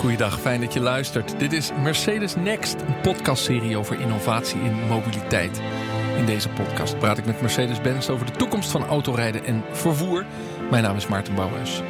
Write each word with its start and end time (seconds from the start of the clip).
Goeiedag, 0.00 0.40
fijn 0.40 0.60
dat 0.60 0.72
je 0.72 0.80
luistert. 0.80 1.38
Dit 1.38 1.52
is 1.52 1.70
Mercedes 1.82 2.34
Next, 2.34 2.80
een 2.80 3.00
podcastserie 3.00 3.76
over 3.76 4.00
innovatie 4.00 4.60
in 4.60 4.86
mobiliteit. 4.88 5.60
In 6.16 6.26
deze 6.26 6.48
podcast 6.48 6.98
praat 6.98 7.18
ik 7.18 7.26
met 7.26 7.40
Mercedes-Benz 7.40 8.08
over 8.08 8.26
de 8.26 8.32
toekomst 8.32 8.70
van 8.70 8.84
autorijden 8.84 9.44
en 9.44 9.64
vervoer. 9.72 10.26
Mijn 10.70 10.82
naam 10.82 10.96
is 10.96 11.06
Maarten 11.06 11.34
Bouwhuis. 11.34 11.82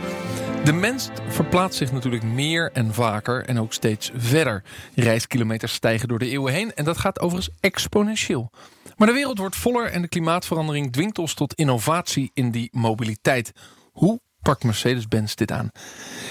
De 0.65 0.73
mens 0.73 1.09
verplaatst 1.29 1.79
zich 1.79 1.93
natuurlijk 1.93 2.23
meer 2.23 2.71
en 2.73 2.95
vaker 2.95 3.45
en 3.45 3.61
ook 3.61 3.73
steeds 3.73 4.11
verder. 4.15 4.63
Reiskilometers 4.95 5.73
stijgen 5.73 6.09
door 6.09 6.19
de 6.19 6.31
eeuwen 6.31 6.53
heen 6.53 6.75
en 6.75 6.85
dat 6.85 6.99
gaat 6.99 7.21
overigens 7.21 7.57
exponentieel. 7.61 8.51
Maar 8.97 9.09
de 9.09 9.15
wereld 9.15 9.39
wordt 9.39 9.57
voller 9.57 9.87
en 9.87 10.03
de 10.03 10.09
klimaatverandering 10.09 10.93
dwingt 10.93 11.19
ons 11.19 11.35
tot 11.35 11.55
innovatie 11.55 12.30
in 12.34 12.51
die 12.51 12.69
mobiliteit. 12.73 13.52
Hoe 13.92 14.20
pakt 14.43 14.65
Mercedes-Benz 14.65 15.35
dit 15.35 15.53
aan? 15.53 15.71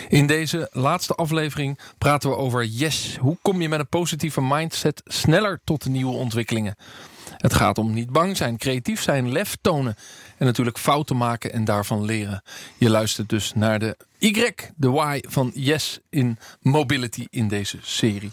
In 0.08 0.28
deze 0.28 0.70
laatste 0.72 1.16
aflevering 1.16 1.80
praten 1.98 2.30
we 2.30 2.36
over 2.36 2.66
yes. 2.66 3.18
Hoe 3.20 3.38
kom 3.42 3.62
je 3.62 3.70
met 3.70 3.80
een 3.80 3.88
positieve 3.88 4.42
mindset 4.42 5.02
sneller 5.06 5.60
tot 5.64 5.86
nieuwe 5.86 6.14
ontwikkelingen? 6.14 6.76
Het 7.38 7.54
gaat 7.54 7.78
om 7.78 7.94
niet 7.94 8.10
bang 8.10 8.38
zijn, 8.38 8.58
creatief 8.58 9.02
zijn, 9.02 9.32
lef 9.32 9.58
tonen 9.62 9.96
en 10.38 10.46
natuurlijk 10.46 10.78
fouten 10.78 11.18
maken 11.18 11.54
en 11.54 11.66
daarvan 11.66 12.06
leren. 12.06 12.44
Je 12.78 12.90
luistert 12.90 13.30
dus 13.30 13.54
naar 13.54 13.80
de 13.80 13.98
Y, 14.20 14.54
de 14.76 14.90
Y 14.90 15.24
van 15.30 15.52
Yes 15.54 16.00
in 16.10 16.38
Mobility 16.62 17.28
in 17.30 17.48
deze 17.48 17.78
serie. 17.82 18.32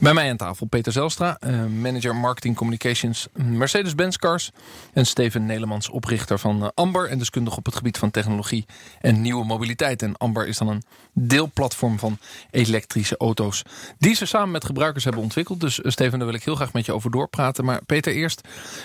Bij 0.00 0.14
mij 0.14 0.30
aan 0.30 0.36
tafel 0.36 0.66
Peter 0.66 0.92
Zelstra, 0.92 1.36
eh, 1.40 1.64
manager 1.64 2.16
marketing 2.16 2.56
communications 2.56 3.28
Mercedes-Benz 3.32 4.16
Cars. 4.16 4.50
En 4.92 5.06
Steven 5.06 5.46
Nelemans, 5.46 5.88
oprichter 5.88 6.38
van 6.38 6.62
eh, 6.62 6.68
Amber 6.74 7.08
en 7.08 7.18
deskundig 7.18 7.56
op 7.56 7.64
het 7.64 7.76
gebied 7.76 7.98
van 7.98 8.10
technologie 8.10 8.66
en 9.00 9.20
nieuwe 9.20 9.44
mobiliteit. 9.44 10.02
En 10.02 10.16
Amber 10.16 10.46
is 10.46 10.58
dan 10.58 10.68
een 10.68 10.82
deelplatform 11.12 11.98
van 11.98 12.18
elektrische 12.50 13.16
auto's. 13.16 13.62
Die 13.98 14.14
ze 14.14 14.26
samen 14.26 14.50
met 14.50 14.64
gebruikers 14.64 15.04
hebben 15.04 15.22
ontwikkeld. 15.22 15.60
Dus 15.60 15.82
eh, 15.82 15.90
Steven, 15.90 16.18
daar 16.18 16.28
wil 16.28 16.36
ik 16.36 16.44
heel 16.44 16.56
graag 16.56 16.72
met 16.72 16.86
je 16.86 16.92
over 16.92 17.10
doorpraten. 17.10 17.64
Maar 17.64 17.84
Peter, 17.84 18.12
eerst. 18.12 18.40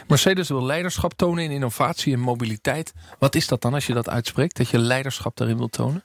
Mercedes 0.07 0.49
wil 0.49 0.65
leiderschap 0.65 1.13
tonen 1.13 1.43
in 1.43 1.51
innovatie 1.51 2.13
en 2.13 2.19
mobiliteit. 2.19 2.93
Wat 3.19 3.35
is 3.35 3.47
dat 3.47 3.61
dan 3.61 3.73
als 3.73 3.87
je 3.87 3.93
dat 3.93 4.09
uitspreekt? 4.09 4.57
Dat 4.57 4.69
je 4.69 4.79
leiderschap 4.79 5.37
daarin 5.37 5.57
wil 5.57 5.69
tonen? 5.69 6.03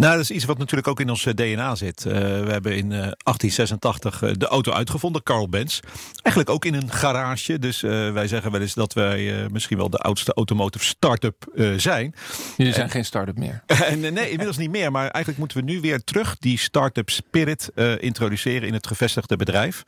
Nou, 0.00 0.12
dat 0.12 0.22
is 0.22 0.30
iets 0.30 0.44
wat 0.44 0.58
natuurlijk 0.58 0.88
ook 0.88 1.00
in 1.00 1.10
ons 1.10 1.26
eh, 1.26 1.34
DNA 1.34 1.74
zit. 1.74 2.04
Uh, 2.06 2.12
we 2.14 2.50
hebben 2.50 2.76
in 2.76 2.84
uh, 2.84 2.98
1886 2.98 4.22
uh, 4.22 4.30
de 4.32 4.46
auto 4.46 4.72
uitgevonden, 4.72 5.22
Carl 5.22 5.48
Benz. 5.48 5.80
Eigenlijk 6.22 6.50
ook 6.50 6.64
in 6.64 6.74
een 6.74 6.92
garage. 6.92 7.58
Dus 7.58 7.80
wij 7.80 8.28
zeggen 8.28 8.52
wel 8.52 8.60
eens 8.60 8.74
dat 8.74 8.92
wij 8.92 9.48
misschien 9.52 9.76
wel 9.76 9.90
de 9.90 9.98
oudste 9.98 10.32
automotive 10.32 10.84
start-up 10.84 11.46
zijn. 11.76 12.14
Jullie 12.56 12.72
zijn 12.72 12.90
geen 12.90 13.04
start-up 13.04 13.38
meer. 13.38 13.62
nee, 14.12 14.30
inmiddels 14.30 14.56
niet 14.56 14.70
meer. 14.70 14.90
Maar 14.90 15.08
eigenlijk 15.08 15.38
moeten 15.38 15.56
we 15.56 15.64
nu 15.64 15.80
weer 15.80 16.04
terug 16.04 16.36
die 16.38 16.58
start-up 16.58 17.10
spirit 17.10 17.70
introduceren 17.98 18.68
in 18.68 18.74
het 18.74 18.86
gevestigde 18.86 19.36
bedrijf. 19.36 19.82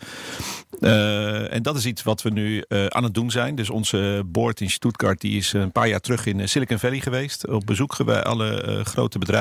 en 1.50 1.62
dat 1.62 1.76
is 1.76 1.86
iets 1.86 2.02
wat 2.02 2.22
we 2.22 2.30
nu 2.30 2.64
aan 2.68 3.04
het 3.04 3.14
doen 3.14 3.30
zijn. 3.30 3.54
Dus 3.54 3.70
onze 3.70 4.22
board 4.26 4.60
in 4.60 4.70
Stuttgart 4.70 5.20
die 5.20 5.36
is 5.36 5.52
een 5.52 5.72
paar 5.72 5.88
jaar 5.88 6.00
terug 6.00 6.26
in 6.26 6.48
Silicon 6.48 6.78
Valley 6.78 7.00
geweest. 7.00 7.48
Op 7.48 7.66
bezoek 7.66 8.04
bij 8.04 8.22
alle 8.22 8.80
grote 8.84 9.18
bedrijven. 9.18 9.31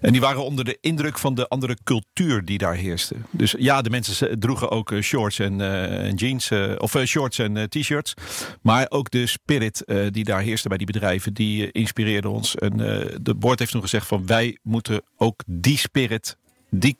En 0.00 0.12
die 0.12 0.20
waren 0.20 0.44
onder 0.44 0.64
de 0.64 0.78
indruk 0.80 1.18
van 1.18 1.34
de 1.34 1.48
andere 1.48 1.76
cultuur 1.84 2.44
die 2.44 2.58
daar 2.58 2.74
heerste. 2.74 3.14
Dus 3.30 3.54
ja, 3.58 3.82
de 3.82 3.90
mensen 3.90 4.38
droegen 4.38 4.70
ook 4.70 4.92
eh, 4.92 5.00
shorts 5.00 5.38
en, 5.38 5.60
en 5.60 6.14
jeans, 6.14 6.50
uh, 6.50 6.74
of 6.78 6.96
shorts 7.04 7.38
en 7.38 7.68
t-shirts. 7.68 8.14
Maar 8.62 8.86
ook 8.88 9.10
de 9.10 9.26
spirit 9.26 9.84
die 10.10 10.24
daar 10.24 10.40
heerste 10.40 10.68
bij 10.68 10.76
die 10.76 10.86
bedrijven, 10.86 11.34
die 11.34 11.72
inspireerde 11.72 12.28
ons. 12.28 12.56
En 12.56 12.76
de 13.22 13.34
board 13.34 13.58
heeft 13.58 13.70
toen 13.70 13.80
gezegd 13.80 14.06
van 14.06 14.26
wij 14.26 14.58
moeten 14.62 15.02
ook 15.16 15.42
die 15.46 15.78
spirit, 15.78 16.36
die 16.70 16.96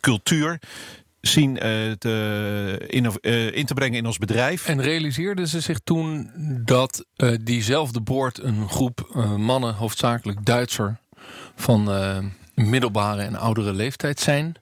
cultuur 0.00 0.60
zien 1.20 1.54
te, 1.98 2.84
in, 2.86 3.12
in, 3.52 3.66
te 3.66 3.74
brengen 3.74 3.98
in 3.98 4.06
ons 4.06 4.18
bedrijf. 4.18 4.66
En 4.66 4.82
realiseerden 4.82 5.48
ze 5.48 5.60
zich 5.60 5.78
toen 5.84 6.30
dat 6.64 7.04
diezelfde 7.42 8.00
board 8.00 8.42
een 8.42 8.68
groep 8.68 9.10
mannen, 9.36 9.74
hoofdzakelijk 9.74 10.44
Duitser, 10.44 10.98
van 11.54 11.88
uh, 11.88 12.18
middelbare 12.54 13.22
en 13.22 13.36
oudere 13.36 13.72
leeftijd 13.72 14.20
zijn. 14.20 14.54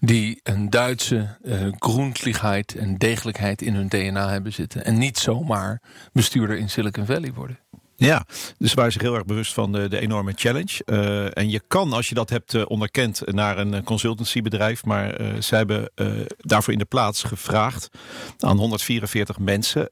Die 0.00 0.40
een 0.42 0.70
Duitse 0.70 1.36
uh, 1.42 2.82
en 2.82 2.96
degelijkheid 2.98 3.62
in 3.62 3.74
hun 3.74 3.88
DNA 3.88 4.28
hebben 4.28 4.52
zitten. 4.52 4.84
En 4.84 4.98
niet 4.98 5.18
zomaar 5.18 5.82
bestuurder 6.12 6.58
in 6.58 6.70
Silicon 6.70 7.06
Valley 7.06 7.32
worden. 7.32 7.58
Ja, 7.96 8.26
dus 8.58 8.74
waren 8.74 8.92
zich 8.92 9.02
heel 9.02 9.14
erg 9.14 9.24
bewust 9.24 9.52
van 9.52 9.72
de, 9.72 9.88
de 9.88 9.98
enorme 9.98 10.32
challenge. 10.34 10.82
Uh, 10.86 11.36
en 11.36 11.50
je 11.50 11.62
kan, 11.68 11.92
als 11.92 12.08
je 12.08 12.14
dat 12.14 12.30
hebt 12.30 12.66
onderkend, 12.66 13.22
naar 13.24 13.58
een 13.58 13.84
consultancybedrijf. 13.84 14.84
Maar 14.84 15.20
uh, 15.20 15.26
zij 15.38 15.58
hebben 15.58 15.90
daarvoor 16.36 16.72
in 16.72 16.78
de 16.78 16.84
plaats 16.84 17.22
gevraagd 17.22 17.88
aan 18.38 18.56
144 18.56 19.38
mensen 19.38 19.88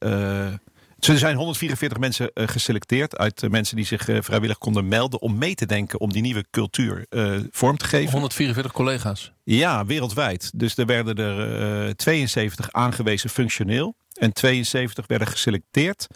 er 0.99 1.19
zijn 1.19 1.37
144 1.37 1.99
mensen 1.99 2.31
uh, 2.35 2.49
geselecteerd 2.49 3.17
uit 3.17 3.43
uh, 3.43 3.51
mensen 3.51 3.77
die 3.77 3.85
zich 3.85 4.09
uh, 4.09 4.19
vrijwillig 4.21 4.59
konden 4.59 4.89
melden 4.89 5.21
om 5.21 5.39
mee 5.39 5.55
te 5.55 5.67
denken 5.67 6.01
om 6.01 6.13
die 6.13 6.23
nieuwe 6.23 6.45
cultuur 6.51 7.07
vorm 7.51 7.77
te 7.77 7.85
geven. 7.85 8.11
144 8.11 8.73
collega's? 8.73 9.33
Ja, 9.45 9.87
wereldwijd. 9.87 10.51
Dus 10.55 10.77
er 10.77 10.87
werden 10.87 11.17
er 11.17 11.97
72 11.97 12.73
aangewezen 12.73 13.31
functioneel. 13.31 13.95
En 14.19 14.33
72 14.33 15.07
werden 15.07 15.27
geselecteerd 15.27 16.07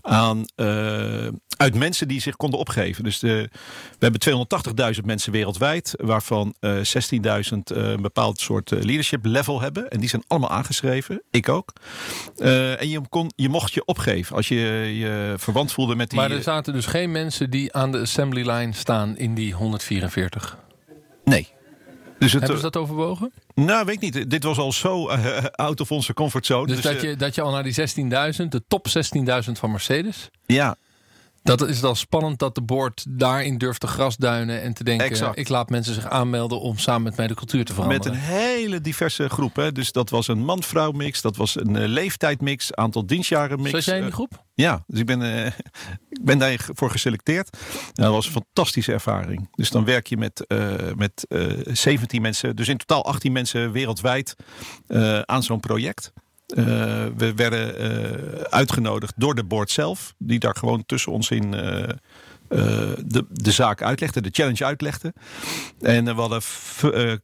aan, 0.00 0.44
uh, 0.56 1.28
uit 1.56 1.74
mensen 1.74 2.08
die 2.08 2.20
zich 2.20 2.36
konden 2.36 2.58
opgeven. 2.58 3.04
Dus 3.04 3.18
de, 3.18 3.48
we 3.98 4.10
hebben 4.10 4.46
280.000 4.96 5.04
mensen 5.04 5.32
wereldwijd, 5.32 5.94
waarvan 5.96 6.54
uh, 6.60 6.76
16.000 6.76 6.82
uh, 7.22 7.42
een 7.72 8.02
bepaald 8.02 8.40
soort 8.40 8.70
leadership 8.70 9.24
level 9.24 9.60
hebben. 9.60 9.90
En 9.90 10.00
die 10.00 10.08
zijn 10.08 10.22
allemaal 10.26 10.50
aangeschreven, 10.50 11.22
ik 11.30 11.48
ook. 11.48 11.72
En 12.38 12.88
je, 12.88 13.00
kon, 13.08 13.30
je 13.36 13.48
mocht 13.48 13.72
je 13.72 13.84
opgeven 13.84 14.36
als 14.36 14.48
je 14.48 14.56
je 14.98 15.34
verwant 15.36 15.72
voelde 15.72 15.94
met 15.94 16.10
die... 16.10 16.18
Maar 16.18 16.30
er 16.30 16.42
zaten 16.42 16.72
dus 16.72 16.86
geen 16.86 17.10
mensen 17.10 17.50
die 17.50 17.72
aan 17.72 17.92
de 17.92 17.98
assembly 17.98 18.50
line 18.50 18.72
staan 18.72 19.16
in 19.16 19.34
die 19.34 19.54
144? 19.54 20.58
Nee. 21.24 21.58
Dus 22.20 22.32
het, 22.32 22.40
Hebben 22.40 22.60
ze 22.60 22.70
dat 22.70 22.76
overwogen? 22.76 23.32
Nou, 23.54 23.84
weet 23.84 24.02
ik 24.02 24.14
niet. 24.14 24.30
Dit 24.30 24.44
was 24.44 24.58
al 24.58 24.72
zo 24.72 25.10
uh, 25.10 25.44
out 25.52 25.80
of 25.80 25.90
onze 25.90 26.14
comfortzone. 26.14 26.66
Dus, 26.66 26.80
dus 26.80 26.92
dat, 26.92 27.00
je, 27.00 27.16
dat 27.16 27.34
je 27.34 27.40
al 27.40 27.50
naar 27.50 27.62
die 27.62 27.74
16.000, 27.74 28.48
de 28.48 28.62
top 28.68 28.86
16.000 29.46 29.52
van 29.52 29.70
Mercedes. 29.70 30.30
Ja, 30.46 30.76
dat 31.42 31.68
is 31.68 31.80
dan 31.80 31.96
spannend 31.96 32.38
dat 32.38 32.54
de 32.54 32.62
board 32.62 33.04
daarin 33.08 33.58
durft 33.58 33.80
te 33.80 33.86
grasduinen 33.86 34.62
en 34.62 34.74
te 34.74 34.84
denken: 34.84 35.06
exact. 35.06 35.38
ik 35.38 35.48
laat 35.48 35.70
mensen 35.70 35.94
zich 35.94 36.06
aanmelden 36.06 36.60
om 36.60 36.78
samen 36.78 37.02
met 37.02 37.16
mij 37.16 37.26
de 37.26 37.34
cultuur 37.34 37.64
te 37.64 37.74
veranderen. 37.74 38.12
Met 38.12 38.14
een 38.14 38.26
hele 38.26 38.80
diverse 38.80 39.28
groep. 39.28 39.56
Hè? 39.56 39.72
Dus 39.72 39.92
dat 39.92 40.10
was 40.10 40.28
een 40.28 40.44
man-vrouw 40.44 40.90
mix, 40.90 41.20
dat 41.20 41.36
was 41.36 41.56
een 41.60 41.76
uh, 41.76 41.86
leeftijdmix, 41.86 42.74
aantal 42.74 43.06
dienstjaren 43.06 43.58
mix. 43.58 43.70
Zat 43.70 43.84
jij 43.84 43.96
in 43.96 44.02
die 44.02 44.12
groep? 44.12 44.32
Uh, 44.32 44.38
ja, 44.54 44.84
dus 44.86 45.00
ik 45.00 45.06
ben, 45.06 45.20
uh, 45.20 45.46
ik 46.16 46.24
ben 46.24 46.38
daarvoor 46.38 46.90
geselecteerd. 46.90 47.58
dat 47.92 48.10
was 48.10 48.26
een 48.26 48.32
fantastische 48.32 48.92
ervaring. 48.92 49.48
Dus 49.54 49.70
dan 49.70 49.84
werk 49.84 50.06
je 50.06 50.16
met, 50.16 50.44
met 50.96 51.26
17 51.64 52.22
mensen, 52.22 52.56
dus 52.56 52.68
in 52.68 52.76
totaal 52.76 53.04
18 53.04 53.32
mensen 53.32 53.72
wereldwijd 53.72 54.34
aan 55.24 55.42
zo'n 55.42 55.60
project. 55.60 56.12
Uh, 56.50 56.66
we 57.16 57.32
werden 57.34 57.82
uh, 57.82 58.40
uitgenodigd 58.40 59.12
door 59.16 59.34
de 59.34 59.44
board 59.44 59.70
zelf, 59.70 60.14
die 60.18 60.38
daar 60.38 60.56
gewoon 60.56 60.86
tussen 60.86 61.12
ons 61.12 61.30
in 61.30 61.52
uh, 61.52 61.60
de, 62.48 63.24
de 63.30 63.52
zaak 63.52 63.82
uitlegde, 63.82 64.20
de 64.20 64.30
challenge 64.32 64.64
uitlegde. 64.64 65.12
En 65.80 66.04
we 66.04 66.20
hadden 66.20 66.42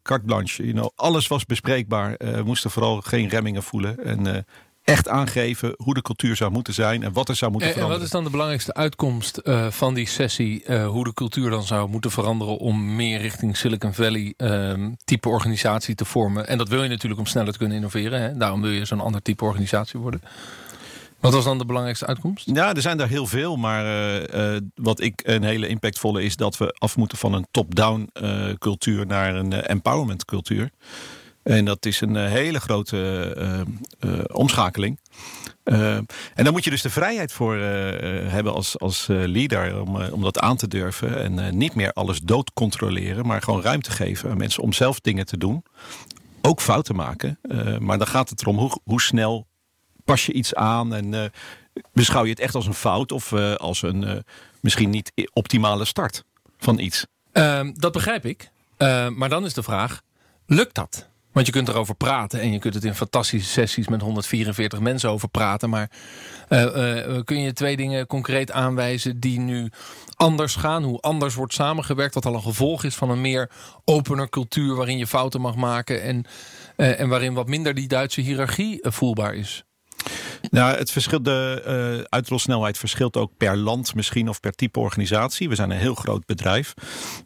carte 0.02 0.24
blanche, 0.24 0.62
you 0.62 0.74
know, 0.74 0.90
alles 0.94 1.26
was 1.26 1.44
bespreekbaar. 1.44 2.14
we 2.18 2.42
moesten 2.44 2.70
vooral 2.70 3.00
geen 3.00 3.28
remmingen 3.28 3.62
voelen. 3.62 4.04
En 4.04 4.46
echt 4.86 5.08
aangeven 5.08 5.74
hoe 5.76 5.94
de 5.94 6.02
cultuur 6.02 6.36
zou 6.36 6.50
moeten 6.50 6.74
zijn 6.74 7.02
en 7.02 7.12
wat 7.12 7.28
er 7.28 7.36
zou 7.36 7.50
moeten 7.50 7.68
en, 7.68 7.74
veranderen. 7.74 8.02
En 8.02 8.08
wat 8.08 8.12
is 8.12 8.22
dan 8.22 8.24
de 8.24 8.30
belangrijkste 8.30 8.74
uitkomst 8.74 9.40
uh, 9.44 9.70
van 9.70 9.94
die 9.94 10.06
sessie? 10.06 10.64
Uh, 10.66 10.86
hoe 10.86 11.04
de 11.04 11.14
cultuur 11.14 11.50
dan 11.50 11.62
zou 11.62 11.88
moeten 11.88 12.10
veranderen 12.10 12.58
om 12.58 12.94
meer 12.94 13.20
richting 13.20 13.56
Silicon 13.56 13.94
Valley 13.94 14.34
uh, 14.36 14.72
type 15.04 15.28
organisatie 15.28 15.94
te 15.94 16.04
vormen? 16.04 16.48
En 16.48 16.58
dat 16.58 16.68
wil 16.68 16.82
je 16.82 16.88
natuurlijk 16.88 17.20
om 17.20 17.26
sneller 17.26 17.52
te 17.52 17.58
kunnen 17.58 17.76
innoveren. 17.76 18.20
Hè? 18.20 18.36
Daarom 18.36 18.60
wil 18.60 18.70
je 18.70 18.84
zo'n 18.84 19.00
ander 19.00 19.22
type 19.22 19.44
organisatie 19.44 20.00
worden. 20.00 20.20
Wat 21.20 21.32
was 21.32 21.44
dan 21.44 21.58
de 21.58 21.64
belangrijkste 21.66 22.06
uitkomst? 22.06 22.50
Ja, 22.54 22.74
er 22.74 22.82
zijn 22.82 23.00
er 23.00 23.08
heel 23.08 23.26
veel. 23.26 23.56
Maar 23.56 23.84
uh, 24.34 24.56
wat 24.74 25.00
ik 25.00 25.22
een 25.24 25.42
hele 25.42 25.68
impactvolle 25.68 26.22
is 26.22 26.36
dat 26.36 26.56
we 26.56 26.74
af 26.78 26.96
moeten 26.96 27.18
van 27.18 27.32
een 27.32 27.46
top-down 27.50 28.10
cultuur 28.58 29.06
naar 29.06 29.34
een 29.34 29.52
empowerment 29.52 30.24
cultuur. 30.24 30.70
En 31.46 31.64
dat 31.64 31.86
is 31.86 32.00
een 32.00 32.16
eh, 32.16 32.30
hele 32.30 32.60
grote 32.60 33.34
uh, 33.38 34.10
uh, 34.10 34.24
omschakeling. 34.32 35.00
en 35.64 36.06
daar 36.34 36.52
moet 36.52 36.64
je 36.64 36.70
dus 36.70 36.82
de 36.82 36.90
vrijheid 36.90 37.32
voor 37.32 37.56
hebben 37.56 38.52
als, 38.52 38.78
als 38.78 39.06
leader 39.06 39.80
om, 39.80 40.02
om 40.02 40.22
dat 40.22 40.38
aan 40.38 40.56
te 40.56 40.68
durven. 40.68 41.22
En 41.22 41.56
niet 41.58 41.74
meer 41.74 41.92
alles 41.92 42.20
dood 42.20 42.52
controleren, 42.52 43.26
maar 43.26 43.42
gewoon 43.42 43.62
ruimte 43.62 43.90
geven 43.90 44.30
aan 44.30 44.36
mensen 44.36 44.62
om 44.62 44.72
zelf 44.72 45.00
dingen 45.00 45.26
te 45.26 45.38
doen. 45.38 45.64
Ook 46.42 46.60
fouten 46.60 46.96
maken. 46.96 47.38
maar 47.78 47.98
dan 47.98 48.06
gaat 48.06 48.30
het 48.30 48.40
erom 48.40 48.58
hoe, 48.58 48.80
hoe 48.84 49.00
snel 49.00 49.46
pas 50.04 50.26
je 50.26 50.32
iets 50.32 50.54
aan 50.54 50.94
en 50.94 51.32
beschouw 51.92 52.24
je 52.24 52.30
het 52.30 52.40
echt 52.40 52.54
als 52.54 52.66
een 52.66 52.74
fout 52.74 53.12
of 53.12 53.32
als 53.56 53.82
een 53.82 54.24
misschien 54.60 54.90
niet 54.90 55.12
optimale 55.32 55.84
start 55.84 56.24
van 56.58 56.78
iets. 56.78 57.06
Ehm, 57.32 57.72
dat 57.74 57.92
begrijp 57.92 58.24
ik. 58.24 58.50
maar 59.14 59.28
dan 59.28 59.44
is 59.44 59.54
de 59.54 59.62
vraag 59.62 60.02
lukt 60.46 60.74
dat? 60.74 61.08
Want 61.36 61.48
je 61.48 61.54
kunt 61.54 61.68
erover 61.68 61.94
praten 61.94 62.40
en 62.40 62.52
je 62.52 62.58
kunt 62.58 62.74
het 62.74 62.84
in 62.84 62.94
fantastische 62.94 63.50
sessies 63.50 63.88
met 63.88 64.00
144 64.00 64.80
mensen 64.80 65.10
over 65.10 65.28
praten. 65.28 65.70
Maar 65.70 65.90
uh, 66.48 67.20
kun 67.24 67.40
je 67.40 67.52
twee 67.52 67.76
dingen 67.76 68.06
concreet 68.06 68.52
aanwijzen 68.52 69.20
die 69.20 69.40
nu 69.40 69.70
anders 70.14 70.56
gaan? 70.56 70.82
Hoe 70.82 71.00
anders 71.00 71.34
wordt 71.34 71.52
samengewerkt, 71.52 72.14
wat 72.14 72.26
al 72.26 72.34
een 72.34 72.42
gevolg 72.42 72.84
is 72.84 72.94
van 72.94 73.10
een 73.10 73.20
meer 73.20 73.50
opener 73.84 74.28
cultuur 74.28 74.74
waarin 74.74 74.98
je 74.98 75.06
fouten 75.06 75.40
mag 75.40 75.54
maken 75.54 76.02
en, 76.02 76.24
uh, 76.76 77.00
en 77.00 77.08
waarin 77.08 77.34
wat 77.34 77.48
minder 77.48 77.74
die 77.74 77.88
Duitse 77.88 78.20
hiërarchie 78.20 78.78
voelbaar 78.82 79.34
is? 79.34 79.64
Nou, 80.50 80.76
het 80.76 80.90
verschil, 80.90 81.22
de 81.22 81.62
uh, 81.98 82.04
uitrolsnelheid 82.08 82.78
verschilt 82.78 83.16
ook 83.16 83.30
per 83.36 83.56
land 83.56 83.94
misschien 83.94 84.28
of 84.28 84.40
per 84.40 84.52
type 84.52 84.78
organisatie. 84.80 85.48
We 85.48 85.54
zijn 85.54 85.70
een 85.70 85.78
heel 85.78 85.94
groot 85.94 86.26
bedrijf. 86.26 86.74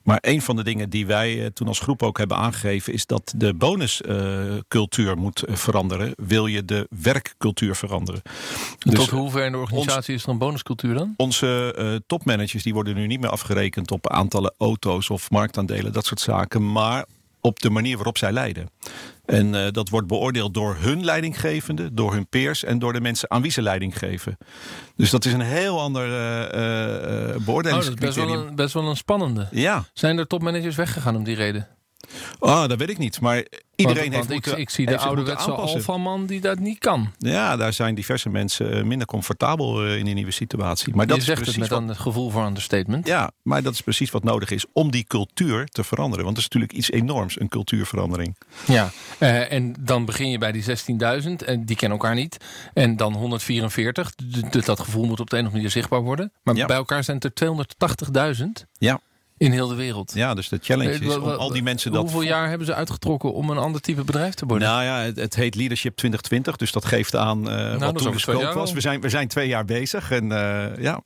Maar 0.03 0.19
een 0.21 0.43
van 0.43 0.57
de 0.57 0.65
dingen 0.65 0.91
die 0.91 1.07
wij 1.07 1.35
uh, 1.35 1.47
toen 1.47 1.69
als 1.69 1.79
groep 1.79 2.03
ook 2.03 2.19
hebben 2.19 2.37
aangegeven... 2.37 2.93
is 2.93 3.07
dat 3.07 3.33
de 3.37 3.55
bonuscultuur 3.55 5.11
uh, 5.11 5.17
moet 5.17 5.43
veranderen. 5.47 6.13
Wil 6.17 6.47
je 6.47 6.65
de 6.65 6.87
werkcultuur 7.03 7.75
veranderen. 7.75 8.23
Dus 8.79 8.95
tot 8.95 9.11
hoever 9.11 9.45
in 9.45 9.53
de 9.53 9.59
organisatie 9.59 10.13
ons, 10.13 10.23
is 10.23 10.23
er 10.23 10.29
een 10.29 10.39
bonuscultuur 10.39 10.95
dan? 10.95 11.15
Onze 11.17 12.03
topmanagers 12.07 12.63
die 12.63 12.75
worden 12.75 12.95
nu 12.95 13.07
niet 13.07 13.21
meer 13.21 13.31
afgerekend 13.31 13.91
op 13.91 14.09
aantallen 14.09 14.55
auto's 14.59 15.11
of 15.11 15.31
marktaandelen. 15.31 15.93
Dat 15.93 16.07
soort 16.07 16.21
zaken. 16.21 16.73
Maar 16.73 17.05
op 17.41 17.61
de 17.61 17.71
manier 17.71 17.97
waarop 17.97 18.19
zij 18.19 18.33
leiden. 18.33 18.71
En 19.25 19.55
uh, 19.55 19.71
dat 19.71 19.89
wordt 19.89 20.07
beoordeeld 20.07 20.55
door 20.55 20.77
hun 20.79 21.05
leidinggevende, 21.05 21.95
door 21.95 22.13
hun 22.13 22.29
peers 22.29 22.65
en 22.65 22.79
door 22.79 22.93
de 22.93 23.01
mensen 23.01 23.31
aan 23.31 23.43
wie 23.43 23.51
ze 23.51 23.63
leiding 23.63 23.99
geven. 23.99 24.37
Dus 24.97 25.11
dat 25.11 25.25
is 25.25 25.33
een 25.33 25.41
heel 25.41 25.81
ander 25.81 26.09
uh, 26.09 27.35
uh, 27.35 27.37
beoordelingscriterium. 27.45 27.69
Oh, 27.69 27.77
dat 27.77 27.83
is 27.83 27.95
best 27.95 28.17
wel, 28.17 28.47
een, 28.49 28.55
best 28.55 28.75
wel 28.75 28.89
een 28.89 28.97
spannende. 28.97 29.49
Ja. 29.51 29.85
Zijn 29.93 30.19
er 30.19 30.27
topmanagers 30.27 30.77
weggegaan 30.77 31.17
om 31.17 31.25
die 31.25 31.35
reden? 31.35 31.69
Oh, 32.39 32.67
dat 32.67 32.79
weet 32.79 32.91
ik 32.91 32.99
niet. 32.99 33.21
Maar 33.21 33.45
iedereen 33.75 34.13
want, 34.13 34.29
heeft 34.29 34.45
want 34.45 34.47
ik, 34.47 34.59
ik 34.59 34.71
zie 34.71 34.87
de 34.87 34.99
ouderwetse 34.99 35.51
alfaman 35.51 36.27
die 36.27 36.41
dat 36.41 36.59
niet 36.59 36.79
kan. 36.79 37.13
Ja, 37.19 37.57
daar 37.57 37.73
zijn 37.73 37.95
diverse 37.95 38.29
mensen 38.29 38.87
minder 38.87 39.07
comfortabel 39.07 39.87
in 39.87 40.05
die 40.05 40.15
nieuwe 40.15 40.31
situatie. 40.31 40.95
Maar 40.95 41.07
dat 41.07 41.17
Je 41.17 41.23
is 41.23 41.29
zegt 41.29 41.47
het 41.47 41.57
met 41.57 41.69
wat, 41.69 41.81
een 41.81 41.97
gevoel 41.97 42.31
voor 42.31 42.45
understatement. 42.45 43.07
Ja, 43.07 43.31
maar 43.43 43.63
dat 43.63 43.73
is 43.73 43.81
precies 43.81 44.11
wat 44.11 44.25
nodig 44.25 44.51
is 44.51 44.65
om 44.73 44.91
die 44.91 45.05
cultuur 45.05 45.67
te 45.67 45.85
veranderen. 45.85 46.25
Want 46.25 46.37
het 46.37 46.47
is 46.47 46.53
natuurlijk 46.53 46.73
iets 46.79 46.91
enorms, 46.91 47.41
een 47.41 47.49
cultuurverandering. 47.49 48.37
Ja, 48.67 48.91
uh, 49.19 49.53
en 49.53 49.75
dan 49.81 50.05
begin 50.05 50.31
je 50.31 50.39
bij 50.39 50.53
die 50.53 50.65
16.000 50.65 50.77
en 51.47 51.65
die 51.65 51.77
kennen 51.77 51.99
elkaar 51.99 52.15
niet. 52.15 52.37
En 52.75 52.97
dan 52.97 53.15
144. 53.15 54.15
Dus 54.51 54.65
dat 54.65 54.81
gevoel 54.81 55.05
moet 55.05 55.21
op 55.21 55.31
de 55.31 55.37
een 55.37 55.47
of 55.47 55.47
andere 55.47 55.57
manier 55.57 55.71
zichtbaar 55.71 56.01
worden. 56.01 56.33
Maar 56.43 56.55
ja. 56.55 56.67
bij 56.67 56.77
elkaar 56.77 57.05
zijn 57.05 57.19
het 57.21 57.41
er 57.41 58.35
280.000. 58.37 58.69
Ja. 58.79 59.01
In 59.41 59.53
heel 59.53 59.69
de 59.69 59.75
wereld. 59.75 60.13
Ja, 60.15 60.35
dus 60.35 60.49
de 60.49 60.59
challenge 60.63 60.99
is 60.99 61.17
om 61.17 61.23
al 61.23 61.53
die 61.53 61.63
mensen 61.63 61.93
dat... 61.93 62.03
Hoeveel 62.03 62.23
jaar 62.23 62.49
hebben 62.49 62.67
ze 62.67 62.75
uitgetrokken 62.75 63.33
om 63.33 63.51
een 63.51 63.59
ander 63.59 63.81
type 63.81 64.05
bedrijf 64.05 64.35
te 64.35 64.47
worden? 64.47 64.69
Nou 64.69 64.83
ja, 64.83 64.99
het, 64.99 65.17
het 65.17 65.35
heet 65.35 65.55
Leadership 65.55 65.97
2020. 65.97 66.57
Dus 66.57 66.73
dat 66.73 66.85
geeft 66.85 67.17
aan 67.17 67.39
uh, 67.39 67.45
nou, 67.45 67.79
wat 67.79 67.99
toen 67.99 68.13
de 68.13 68.19
scope 68.19 68.53
was. 68.53 68.73
We 68.73 68.81
zijn, 68.81 69.01
we 69.01 69.09
zijn 69.09 69.29
twee 69.29 69.49
jaar 69.49 69.65
bezig 69.65 70.11
en 70.11 70.25
uh, 70.25 70.77
ja. 70.77 71.03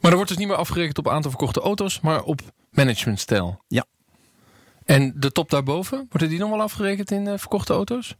Maar 0.00 0.10
er 0.10 0.14
wordt 0.14 0.28
dus 0.28 0.38
niet 0.38 0.48
meer 0.48 0.56
afgerekend 0.56 0.98
op 0.98 1.08
aantal 1.08 1.30
verkochte 1.30 1.60
auto's, 1.60 2.00
maar 2.00 2.22
op 2.22 2.40
managementstijl. 2.70 3.64
Ja. 3.68 3.84
En 4.84 5.12
de 5.16 5.32
top 5.32 5.50
daarboven, 5.50 6.06
worden 6.10 6.28
die 6.28 6.38
nog 6.38 6.50
wel 6.50 6.60
afgerekend 6.60 7.10
in 7.10 7.26
uh, 7.26 7.32
verkochte 7.36 7.72
auto's? 7.72 8.14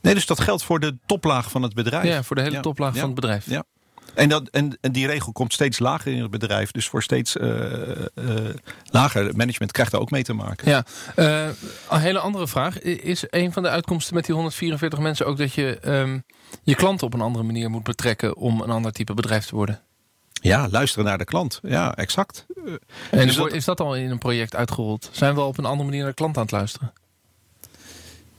Nee, 0.00 0.14
dus 0.14 0.26
dat 0.26 0.40
geldt 0.40 0.64
voor 0.64 0.80
de 0.80 0.98
toplaag 1.06 1.50
van 1.50 1.62
het 1.62 1.74
bedrijf. 1.74 2.04
Ja, 2.04 2.22
voor 2.22 2.36
de 2.36 2.42
hele 2.42 2.54
ja. 2.54 2.60
toplaag 2.60 2.94
ja. 2.94 3.00
van 3.00 3.10
het 3.10 3.20
bedrijf. 3.20 3.46
Ja. 3.46 3.64
En, 4.14 4.28
dat, 4.28 4.48
en, 4.48 4.78
en, 4.80 4.92
die 4.92 5.06
regel 5.06 5.32
komt 5.32 5.52
steeds 5.52 5.78
lager 5.78 6.12
in 6.12 6.22
het 6.22 6.30
bedrijf. 6.30 6.70
Dus 6.70 6.88
voor 6.88 7.02
steeds 7.02 7.36
uh, 7.36 7.46
uh, 8.14 8.34
lager 8.84 9.36
management 9.36 9.72
krijgt 9.72 9.92
daar 9.92 10.00
ook 10.00 10.10
mee 10.10 10.22
te 10.22 10.32
maken. 10.32 10.70
Ja, 10.70 10.84
uh, 11.16 11.48
een 11.90 12.00
hele 12.00 12.18
andere 12.18 12.48
vraag. 12.48 12.80
Is 12.80 13.24
een 13.30 13.52
van 13.52 13.62
de 13.62 13.68
uitkomsten 13.68 14.14
met 14.14 14.24
die 14.24 14.34
144 14.34 14.98
mensen 14.98 15.26
ook 15.26 15.36
dat 15.36 15.52
je 15.52 15.78
um, 15.84 16.24
je 16.62 16.74
klanten 16.74 17.06
op 17.06 17.14
een 17.14 17.20
andere 17.20 17.44
manier 17.44 17.70
moet 17.70 17.82
betrekken 17.82 18.36
om 18.36 18.60
een 18.60 18.70
ander 18.70 18.92
type 18.92 19.14
bedrijf 19.14 19.46
te 19.46 19.54
worden? 19.54 19.80
Ja, 20.32 20.68
luisteren 20.70 21.04
naar 21.04 21.18
de 21.18 21.24
klant. 21.24 21.60
Ja, 21.62 21.96
exact. 21.96 22.46
En 23.10 23.26
dus 23.26 23.36
dat, 23.36 23.52
is 23.52 23.64
dat 23.64 23.80
al 23.80 23.96
in 23.96 24.10
een 24.10 24.18
project 24.18 24.56
uitgerold? 24.56 25.08
Zijn 25.12 25.34
we 25.34 25.40
op 25.40 25.58
een 25.58 25.64
andere 25.64 25.84
manier 25.84 26.00
naar 26.00 26.10
de 26.10 26.14
klant 26.16 26.36
aan 26.36 26.42
het 26.42 26.52
luisteren? 26.52 26.92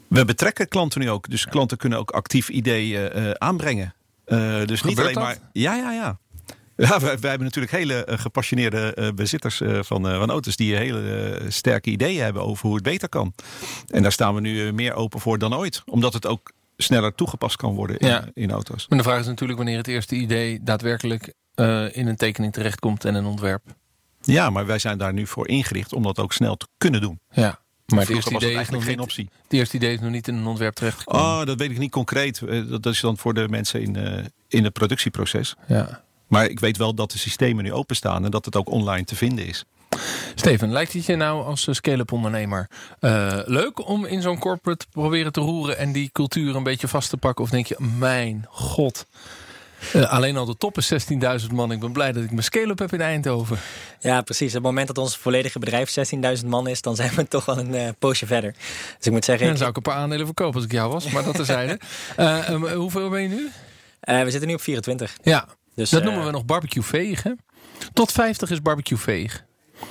We 0.07 0.25
betrekken 0.25 0.67
klanten 0.67 1.01
nu 1.01 1.09
ook. 1.09 1.29
Dus 1.29 1.45
klanten 1.45 1.77
kunnen 1.77 1.99
ook 1.99 2.11
actief 2.11 2.49
ideeën 2.49 3.41
aanbrengen. 3.41 3.93
Uh, 4.25 4.65
dus 4.65 4.81
Gebeurt 4.81 4.83
niet 4.83 4.99
alleen 4.99 5.13
dat? 5.13 5.23
maar. 5.23 5.37
Ja, 5.51 5.75
ja, 5.75 5.91
ja. 5.91 6.19
Ja, 6.77 6.99
wij, 6.99 7.19
wij 7.19 7.29
hebben 7.29 7.47
natuurlijk 7.47 7.73
hele 7.73 8.07
uh, 8.09 8.17
gepassioneerde 8.17 8.95
uh, 8.99 9.09
bezitters 9.11 9.57
van, 9.65 10.05
van 10.05 10.29
auto's 10.29 10.55
die 10.55 10.75
hele 10.75 11.39
sterke 11.47 11.89
ideeën 11.89 12.23
hebben 12.23 12.41
over 12.41 12.65
hoe 12.65 12.75
het 12.75 12.83
beter 12.83 13.09
kan. 13.09 13.33
En 13.87 14.01
daar 14.01 14.11
staan 14.11 14.35
we 14.35 14.41
nu 14.41 14.73
meer 14.73 14.93
open 14.93 15.19
voor 15.19 15.37
dan 15.37 15.55
ooit. 15.55 15.81
Omdat 15.85 16.13
het 16.13 16.27
ook 16.27 16.51
sneller 16.77 17.15
toegepast 17.15 17.55
kan 17.55 17.75
worden 17.75 17.97
in, 17.97 18.07
Ja. 18.07 18.25
in 18.33 18.51
auto's. 18.51 18.85
Maar 18.87 18.97
de 18.97 19.03
vraag 19.03 19.19
is 19.19 19.25
natuurlijk 19.25 19.57
wanneer 19.57 19.77
het 19.77 19.87
eerste 19.87 20.15
idee 20.15 20.59
daadwerkelijk 20.63 21.33
eh, 21.53 21.95
in 21.97 22.07
een 22.07 22.15
tekening 22.15 22.53
terechtkomt 22.53 23.05
en 23.05 23.15
een 23.15 23.25
ontwerp. 23.25 23.63
Ja, 24.21 24.49
maar 24.49 24.65
wij 24.65 24.79
zijn 24.79 24.97
daar 24.97 25.13
nu 25.13 25.27
voor 25.27 25.47
ingericht 25.47 25.93
om 25.93 26.03
dat 26.03 26.19
ook 26.19 26.33
snel 26.33 26.55
te 26.55 26.67
kunnen 26.77 27.01
doen. 27.01 27.19
Ja. 27.31 27.59
Maar 27.85 27.99
het 27.99 28.09
eerste, 28.09 28.33
idee 28.33 28.55
is 28.59 28.69
nog 28.69 28.83
geen 28.83 28.91
niet, 28.91 28.99
optie. 28.99 29.29
het 29.43 29.53
eerste 29.53 29.75
idee 29.75 29.93
is 29.93 29.99
nog 29.99 30.11
niet 30.11 30.27
in 30.27 30.35
een 30.35 30.45
ontwerp 30.47 30.75
terechtgekomen. 30.75 31.25
Oh, 31.25 31.45
dat 31.45 31.59
weet 31.59 31.71
ik 31.71 31.77
niet 31.77 31.91
concreet. 31.91 32.41
Eh, 32.41 32.61
Dat 32.67 32.85
is 32.85 32.99
dan 32.99 33.17
voor 33.17 33.33
de 33.33 33.47
mensen 33.49 33.81
in, 33.81 33.95
eh, 33.95 34.23
in 34.47 34.63
het 34.63 34.73
productieproces. 34.73 35.55
Ja. 35.67 36.03
Maar 36.27 36.45
ik 36.49 36.59
weet 36.59 36.77
wel 36.77 36.93
dat 36.95 37.11
de 37.11 37.17
systemen 37.17 37.63
nu 37.63 37.73
openstaan 37.73 38.25
en 38.25 38.31
dat 38.31 38.45
het 38.45 38.55
ook 38.55 38.69
online 38.69 39.03
te 39.03 39.15
vinden 39.15 39.47
is. 39.47 39.65
Steven, 40.35 40.71
lijkt 40.71 40.93
het 40.93 41.05
je 41.05 41.15
nou 41.15 41.45
als 41.45 41.67
eh, 41.67 41.73
scale-up 41.73 42.11
ondernemer 42.11 42.69
leuk 43.45 43.87
om 43.87 44.05
in 44.05 44.21
zo'n 44.21 44.39
corporate 44.39 44.85
proberen 44.91 45.31
te 45.31 45.39
roeren 45.41 45.77
en 45.77 45.91
die 45.91 46.09
cultuur 46.11 46.55
een 46.55 46.63
beetje 46.63 46.87
vast 46.87 47.09
te 47.09 47.17
pakken? 47.17 47.43
Of 47.43 47.49
denk 47.49 47.65
je, 47.65 47.75
mijn 47.97 48.45
god, 48.49 49.05
eh, 49.93 50.11
alleen 50.11 50.37
al 50.37 50.45
de 50.45 50.57
top 50.57 50.77
is 50.77 50.93
16.000 51.41 51.51
man. 51.53 51.71
Ik 51.71 51.79
ben 51.79 51.91
blij 51.91 52.11
dat 52.11 52.23
ik 52.23 52.29
mijn 52.31 52.43
scale-up 52.43 52.79
heb 52.79 52.93
in 52.93 53.01
Eindhoven. 53.01 53.57
Ja, 53.99 54.21
precies. 54.21 54.47
Op 54.47 54.53
het 54.53 54.63
moment 54.63 54.87
dat 54.87 54.97
ons 54.97 55.17
volledige 55.17 55.59
bedrijf 55.59 55.93
16.000 56.41 56.45
man 56.45 56.67
is, 56.67 56.81
dan 56.81 56.95
zijn 56.95 57.11
we 57.15 57.27
toch 57.35 57.45
wel 57.45 57.57
een 57.57 57.73
eh, 57.73 57.89
poosje 57.99 58.25
verder. 58.25 58.51
Dus 58.97 59.05
ik 59.05 59.11
moet 59.11 59.25
zeggen, 59.25 59.45
Ja, 59.45 59.51
dan 59.51 59.53
ik- 59.53 59.57
zou 59.57 59.69
ik 59.69 59.75
een 59.75 59.93
paar 59.93 60.01
aandelen 60.01 60.25
verkopen 60.25 60.55
als 60.55 60.63
ik 60.65 60.71
jou 60.71 60.91
was, 60.91 61.09
maar 61.09 61.23
dat 61.23 61.35
terzijde. 61.35 61.79
Um, 62.49 62.67
hoeveel 62.67 63.09
ben 63.09 63.21
je 63.21 63.27
nu? 63.27 63.49
we 64.23 64.29
zitten 64.31 64.47
nu 64.47 64.53
op 64.53 64.61
24. 64.61 65.17
Ja, 65.23 65.47
Dus, 65.75 65.89
dat 65.89 66.03
noemen 66.03 66.25
we 66.25 66.31
nog 66.31 66.45
barbecue 66.45 66.83
veeg. 66.83 67.23
Tot 67.93 68.11
50 68.11 68.49
is 68.49 68.61
barbecue 68.61 68.97
veeg. 68.97 69.43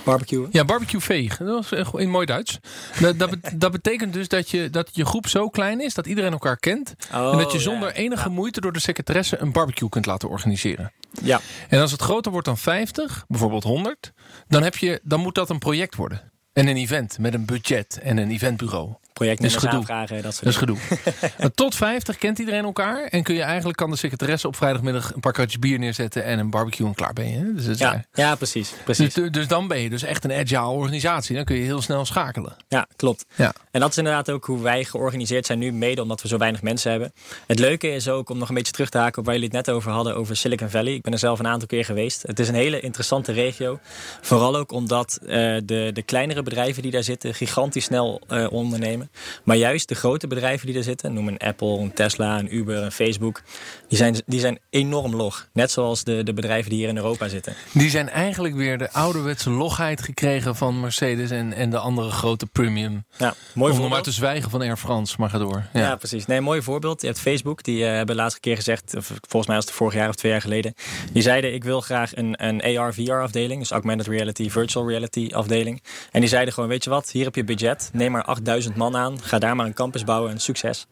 Barbecue. 0.02 0.46
Ja, 0.50 0.64
barbecue 0.64 1.00
veeg. 1.00 1.36
Dat 1.36 1.72
is 1.72 1.82
in 1.92 2.10
mooi 2.10 2.26
Duits. 2.26 2.58
Dat, 3.00 3.18
dat, 3.18 3.30
bet- 3.30 3.60
dat 3.60 3.72
betekent 3.72 4.12
dus 4.12 4.28
dat 4.28 4.50
je, 4.50 4.70
dat 4.70 4.88
je 4.92 5.04
groep 5.04 5.28
zo 5.28 5.48
klein 5.48 5.80
is 5.80 5.94
dat 5.94 6.06
iedereen 6.06 6.32
elkaar 6.32 6.56
kent. 6.56 6.94
Oh, 7.14 7.32
en 7.32 7.38
dat 7.38 7.52
je 7.52 7.58
ja. 7.58 7.64
zonder 7.64 7.92
enige 7.92 8.28
moeite 8.28 8.60
door 8.60 8.72
de 8.72 8.80
secretaresse 8.80 9.38
een 9.40 9.52
barbecue 9.52 9.88
kunt 9.88 10.06
laten 10.06 10.28
organiseren. 10.28 10.92
Ja, 11.22 11.40
En 11.68 11.80
als 11.80 11.92
het 11.92 12.00
groter 12.02 12.32
wordt 12.32 12.46
dan 12.46 12.58
50, 12.58 13.24
bijvoorbeeld 13.28 13.64
100, 13.64 14.12
dan, 14.46 14.62
heb 14.62 14.76
je, 14.76 15.00
dan 15.02 15.20
moet 15.20 15.34
dat 15.34 15.50
een 15.50 15.58
project 15.58 15.94
worden. 15.94 16.32
En 16.52 16.66
een 16.66 16.76
event 16.76 17.18
met 17.18 17.34
een 17.34 17.44
budget 17.46 17.98
en 18.02 18.16
een 18.16 18.30
eventbureau. 18.30 18.94
Projectnummers 19.14 19.62
gedoe. 19.62 19.78
aanvragen, 19.78 20.23
dat 20.23 20.35
soort 20.35 20.44
Dat 20.44 20.52
is 20.52 20.59
gedoe. 20.59 20.78
Tot 21.54 21.75
50 21.75 22.18
kent 22.18 22.38
iedereen 22.38 22.64
elkaar. 22.64 23.04
En 23.04 23.23
kun 23.23 23.35
je 23.35 23.42
eigenlijk 23.42 23.76
kan 23.76 23.90
de 23.90 23.97
secretaresse 23.97 24.47
op 24.47 24.56
vrijdagmiddag 24.56 25.14
een 25.14 25.21
paar 25.21 25.33
kratjes 25.33 25.59
bier 25.59 25.78
neerzetten 25.78 26.25
en 26.25 26.38
een 26.38 26.50
barbecue 26.50 26.87
en 26.87 26.94
klaar 26.94 27.12
ben 27.12 27.30
je. 27.30 27.52
Dus, 27.54 27.66
is 27.66 27.78
Ja, 27.78 28.04
ja, 28.12 28.35
precies. 28.35 28.71
dus, 28.71 28.78
precies. 28.85 29.14
dus 29.33 29.49
dan 29.49 29.68
ben 29.68 29.80
je 29.80 29.90
dus 29.90 30.02
echt 30.02 30.25
een 30.25 30.33
agile 30.33 30.66
organisatie. 30.66 31.37
Dan 31.37 31.44
kun 31.44 31.56
je 31.56 31.62
heel 31.62 31.83
snel 31.83 32.04
schakelen. 32.04 32.56
Ja, 32.68 32.87
klopt. 32.97 33.25
Ja. 33.35 33.52
En 33.71 33.80
dat 33.80 33.90
is 33.90 33.99
inderdaad 33.99 34.30
ook 34.30 34.44
hoe 34.44 34.62
wij 34.62 34.85
georganiseerd 34.85 35.47
zijn 35.47 35.59
nu, 35.59 35.73
mede 35.73 36.02
omdat 36.02 36.23
we 36.23 36.28
zo 36.28 36.38
weinig 36.38 36.62
mensen 36.62 36.90
hebben. 36.90 37.12
Het 37.47 37.59
leuke 37.59 37.90
is 37.92 38.09
ook, 38.09 38.30
om 38.30 38.38
nog 38.38 38.49
een 38.49 38.54
beetje 38.54 38.73
terug 38.73 38.88
te 38.88 38.99
haken 38.99 39.18
op 39.18 39.25
waar 39.25 39.35
jullie 39.35 39.49
het 39.49 39.66
net 39.66 39.76
over 39.76 39.90
hadden, 39.92 40.16
over 40.16 40.37
Silicon 40.37 40.71
Valley. 40.71 40.92
Ik 40.92 41.02
ben 41.02 41.12
er 41.12 41.18
zelf 41.18 41.38
een 41.38 41.47
aantal 41.47 41.68
keer 41.68 41.85
geweest. 41.85 42.23
Het 42.23 42.38
is 42.38 42.49
een 42.49 42.54
hele 42.54 42.80
interessante 42.80 43.33
regio. 43.33 43.78
Vooral 44.21 44.56
ook 44.56 44.73
omdat 44.73 45.18
eh, 45.23 45.28
de, 45.64 45.90
de 45.92 46.02
kleinere 46.04 46.42
bedrijven 46.42 46.83
die 46.83 46.90
daar 46.90 47.02
zitten 47.02 47.35
gigantisch 47.35 47.85
snel 47.85 48.21
eh, 48.28 48.52
ondernemen. 48.52 49.03
Maar 49.44 49.56
juist 49.56 49.88
de 49.88 49.94
grote 49.94 50.26
bedrijven 50.26 50.66
die 50.66 50.75
daar 50.75 50.84
zitten, 50.84 51.12
noem 51.12 51.28
een 51.28 51.38
Apple, 51.38 51.78
een 51.78 51.92
Tesla, 51.92 52.38
een 52.38 52.54
Uber, 52.54 52.82
een 52.82 52.92
Facebook, 52.92 53.42
die 53.88 53.99
zijn, 53.99 54.16
die 54.26 54.40
zijn 54.40 54.58
enorm 54.70 55.14
log. 55.14 55.49
Net 55.52 55.70
zoals 55.70 56.04
de, 56.04 56.23
de 56.23 56.32
bedrijven 56.32 56.70
die 56.70 56.78
hier 56.78 56.88
in 56.88 56.96
Europa 56.96 57.28
zitten. 57.28 57.54
Die 57.73 57.90
zijn 57.90 58.08
eigenlijk 58.08 58.54
weer 58.54 58.78
de 58.78 58.92
ouderwetse 58.92 59.50
logheid 59.50 60.02
gekregen 60.02 60.56
van 60.56 60.80
Mercedes 60.80 61.30
en, 61.30 61.52
en 61.52 61.70
de 61.70 61.78
andere 61.78 62.11
grote 62.11 62.46
premium. 62.46 63.04
Ja, 63.16 63.34
mooi 63.54 63.78
Om 63.78 63.88
maar 63.88 64.02
te 64.02 64.12
zwijgen 64.12 64.50
van 64.50 64.61
Air 64.61 64.76
France, 64.76 65.16
maar 65.18 65.30
ga 65.30 65.38
door. 65.38 65.62
Ja. 65.73 65.80
Ja, 65.80 65.96
precies. 65.96 66.26
Nee, 66.26 66.40
mooi 66.40 66.62
voorbeeld. 66.62 67.00
Je 67.00 67.06
hebt 67.06 67.20
Facebook, 67.20 67.62
die 67.62 67.84
eh, 67.84 67.92
hebben 67.92 68.16
laatst 68.16 68.34
een 68.34 68.40
keer 68.40 68.56
gezegd, 68.56 68.96
of 68.96 69.06
volgens 69.06 69.46
mij 69.46 69.56
was 69.56 69.64
het 69.64 69.75
vorig 69.75 69.94
jaar 69.94 70.08
of 70.08 70.14
twee 70.14 70.32
jaar 70.32 70.40
geleden. 70.40 70.75
Die 71.12 71.23
zeiden: 71.23 71.54
Ik 71.54 71.64
wil 71.64 71.80
graag 71.80 72.16
een, 72.16 72.44
een 72.44 72.78
AR-VR-afdeling, 72.78 73.61
dus 73.61 73.70
augmented 73.70 74.06
reality, 74.06 74.50
virtual 74.50 74.88
reality 74.88 75.30
afdeling. 75.32 75.82
En 76.11 76.20
die 76.20 76.28
zeiden 76.28 76.54
gewoon: 76.54 76.68
Weet 76.68 76.84
je 76.84 76.90
wat, 76.90 77.11
hier 77.11 77.25
heb 77.25 77.34
je 77.34 77.44
budget, 77.44 77.90
neem 77.92 78.12
maar 78.12 78.25
8000 78.25 78.76
man 78.76 78.93
aan, 78.96 79.22
ga 79.22 79.38
daar 79.38 79.56
maar 79.56 79.66
een 79.66 79.74
campus 79.74 80.04
bouwen 80.04 80.30
en 80.30 80.40
succes. 80.40 80.86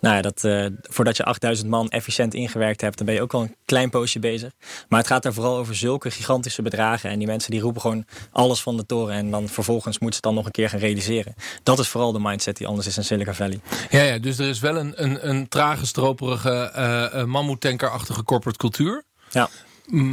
Nou 0.00 0.16
ja, 0.16 0.22
dat, 0.22 0.44
uh, 0.44 0.66
voordat 0.82 1.16
je 1.16 1.24
8000 1.24 1.68
man 1.68 1.88
efficiënt 1.88 2.34
ingewerkt 2.34 2.80
hebt, 2.80 2.96
dan 2.96 3.06
ben 3.06 3.14
je 3.14 3.22
ook 3.22 3.32
wel 3.32 3.40
een 3.40 3.56
klein 3.64 3.90
poosje 3.90 4.18
bezig. 4.18 4.52
Maar 4.88 4.98
het 4.98 5.08
gaat 5.08 5.24
er 5.24 5.34
vooral 5.34 5.56
over 5.56 5.74
zulke 5.74 6.10
gigantische 6.10 6.62
bedragen. 6.62 7.10
En 7.10 7.18
die 7.18 7.26
mensen 7.26 7.50
die 7.50 7.60
roepen 7.60 7.80
gewoon 7.80 8.04
alles 8.32 8.60
van 8.60 8.76
de 8.76 8.86
toren. 8.86 9.14
En 9.14 9.30
dan 9.30 9.48
vervolgens 9.48 9.98
moeten 9.98 10.08
ze 10.08 10.16
het 10.16 10.22
dan 10.22 10.34
nog 10.34 10.44
een 10.44 10.50
keer 10.50 10.68
gaan 10.68 10.78
realiseren. 10.78 11.34
Dat 11.62 11.78
is 11.78 11.88
vooral 11.88 12.12
de 12.12 12.20
mindset 12.20 12.56
die 12.56 12.66
anders 12.66 12.86
is 12.86 12.96
in 12.96 13.04
Silicon 13.04 13.34
Valley. 13.34 13.60
Ja, 13.90 14.02
ja 14.02 14.18
dus 14.18 14.38
er 14.38 14.48
is 14.48 14.60
wel 14.60 14.76
een, 14.76 15.02
een, 15.02 15.28
een 15.28 15.48
trage, 15.48 15.86
stroperige, 15.86 16.72
uh, 16.76 17.24
mammoetankerachtige 17.24 18.24
corporate 18.24 18.58
cultuur. 18.58 19.04
Ja. 19.30 19.48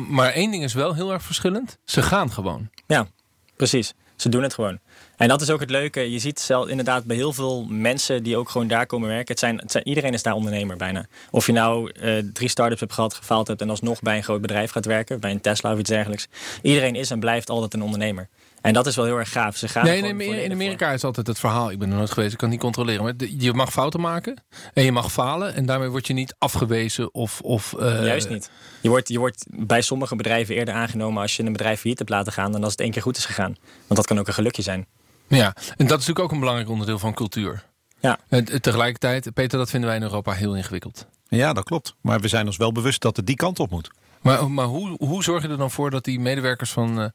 Maar 0.09 0.31
één 0.31 0.51
ding 0.51 0.63
is 0.63 0.73
wel 0.73 0.93
heel 0.93 1.13
erg 1.13 1.23
verschillend. 1.23 1.77
Ze 1.85 2.01
gaan 2.01 2.31
gewoon. 2.31 2.69
Ja, 2.87 3.07
precies. 3.55 3.93
Ze 4.15 4.29
doen 4.29 4.43
het 4.43 4.53
gewoon. 4.53 4.79
En 5.17 5.27
dat 5.27 5.41
is 5.41 5.49
ook 5.49 5.59
het 5.59 5.69
leuke. 5.69 6.11
Je 6.11 6.19
ziet 6.19 6.39
zelf 6.39 6.67
inderdaad 6.67 7.05
bij 7.05 7.15
heel 7.15 7.33
veel 7.33 7.65
mensen 7.69 8.23
die 8.23 8.37
ook 8.37 8.49
gewoon 8.49 8.67
daar 8.67 8.85
komen 8.85 9.07
werken. 9.07 9.27
Het 9.27 9.39
zijn, 9.39 9.57
het 9.57 9.71
zijn 9.71 9.87
iedereen 9.87 10.13
is 10.13 10.23
daar 10.23 10.33
ondernemer 10.33 10.77
bijna. 10.77 11.05
Of 11.31 11.45
je 11.45 11.51
nou 11.51 11.91
uh, 12.01 12.23
drie 12.33 12.49
start-ups 12.49 12.79
hebt 12.79 12.93
gehad, 12.93 13.13
gefaald 13.13 13.47
hebt 13.47 13.61
en 13.61 13.69
alsnog 13.69 13.99
bij 14.01 14.17
een 14.17 14.23
groot 14.23 14.41
bedrijf 14.41 14.71
gaat 14.71 14.85
werken. 14.85 15.19
Bij 15.19 15.31
een 15.31 15.41
Tesla 15.41 15.73
of 15.73 15.79
iets 15.79 15.89
dergelijks. 15.89 16.27
Iedereen 16.61 16.95
is 16.95 17.11
en 17.11 17.19
blijft 17.19 17.49
altijd 17.49 17.73
een 17.73 17.81
ondernemer. 17.81 18.27
En 18.61 18.73
dat 18.73 18.87
is 18.87 18.95
wel 18.95 19.05
heel 19.05 19.17
erg 19.17 19.31
gaaf. 19.31 19.57
Ze 19.57 19.67
gaan 19.67 19.85
nee, 19.85 20.01
nee 20.13 20.43
in 20.43 20.51
Amerika 20.51 20.91
is 20.91 21.03
altijd 21.03 21.27
het 21.27 21.39
verhaal. 21.39 21.71
Ik 21.71 21.79
ben 21.79 21.89
er 21.89 21.97
nooit 21.97 22.11
geweest, 22.11 22.31
ik 22.31 22.37
kan 22.37 22.49
niet 22.49 22.59
controleren. 22.59 23.03
Maar 23.03 23.13
je 23.37 23.53
mag 23.53 23.71
fouten 23.71 24.01
maken 24.01 24.43
en 24.73 24.83
je 24.83 24.91
mag 24.91 25.11
falen. 25.11 25.53
En 25.53 25.65
daarmee 25.65 25.89
word 25.89 26.07
je 26.07 26.13
niet 26.13 26.35
afgewezen 26.37 27.13
of... 27.13 27.41
of 27.41 27.75
uh... 27.79 28.05
Juist 28.05 28.29
niet. 28.29 28.49
Je 28.81 28.89
wordt, 28.89 29.07
je 29.07 29.19
wordt 29.19 29.45
bij 29.49 29.81
sommige 29.81 30.15
bedrijven 30.15 30.55
eerder 30.55 30.73
aangenomen 30.73 31.21
als 31.21 31.35
je 31.35 31.43
een 31.43 31.51
bedrijf 31.51 31.79
failliet 31.79 31.99
hebt 31.99 32.11
laten 32.11 32.33
gaan... 32.33 32.51
dan 32.51 32.63
als 32.63 32.71
het 32.71 32.81
één 32.81 32.91
keer 32.91 33.01
goed 33.01 33.17
is 33.17 33.25
gegaan. 33.25 33.55
Want 33.73 33.95
dat 33.95 34.05
kan 34.05 34.19
ook 34.19 34.27
een 34.27 34.33
gelukje 34.33 34.61
zijn. 34.61 34.87
Ja, 35.27 35.45
en 35.55 35.87
dat 35.87 35.99
is 35.99 36.07
natuurlijk 36.07 36.19
ook 36.19 36.31
een 36.31 36.39
belangrijk 36.39 36.69
onderdeel 36.69 36.99
van 36.99 37.13
cultuur. 37.13 37.63
Ja. 37.99 38.19
En 38.27 38.61
tegelijkertijd, 38.61 39.33
Peter, 39.33 39.57
dat 39.57 39.69
vinden 39.69 39.89
wij 39.89 39.97
in 39.97 40.03
Europa 40.03 40.31
heel 40.31 40.55
ingewikkeld. 40.55 41.07
Ja, 41.27 41.53
dat 41.53 41.63
klopt. 41.63 41.95
Maar 42.01 42.19
we 42.19 42.27
zijn 42.27 42.45
ons 42.45 42.57
wel 42.57 42.71
bewust 42.71 43.01
dat 43.01 43.15
het 43.15 43.25
die 43.25 43.35
kant 43.35 43.59
op 43.59 43.69
moet. 43.69 43.89
Maar, 44.21 44.51
maar 44.51 44.65
hoe, 44.65 44.95
hoe 44.99 45.23
zorg 45.23 45.43
je 45.43 45.49
er 45.49 45.57
dan 45.57 45.71
voor 45.71 45.89
dat 45.89 46.03
die 46.03 46.19
medewerkers 46.19 46.71
van, 46.71 46.99
uh, 46.99 47.07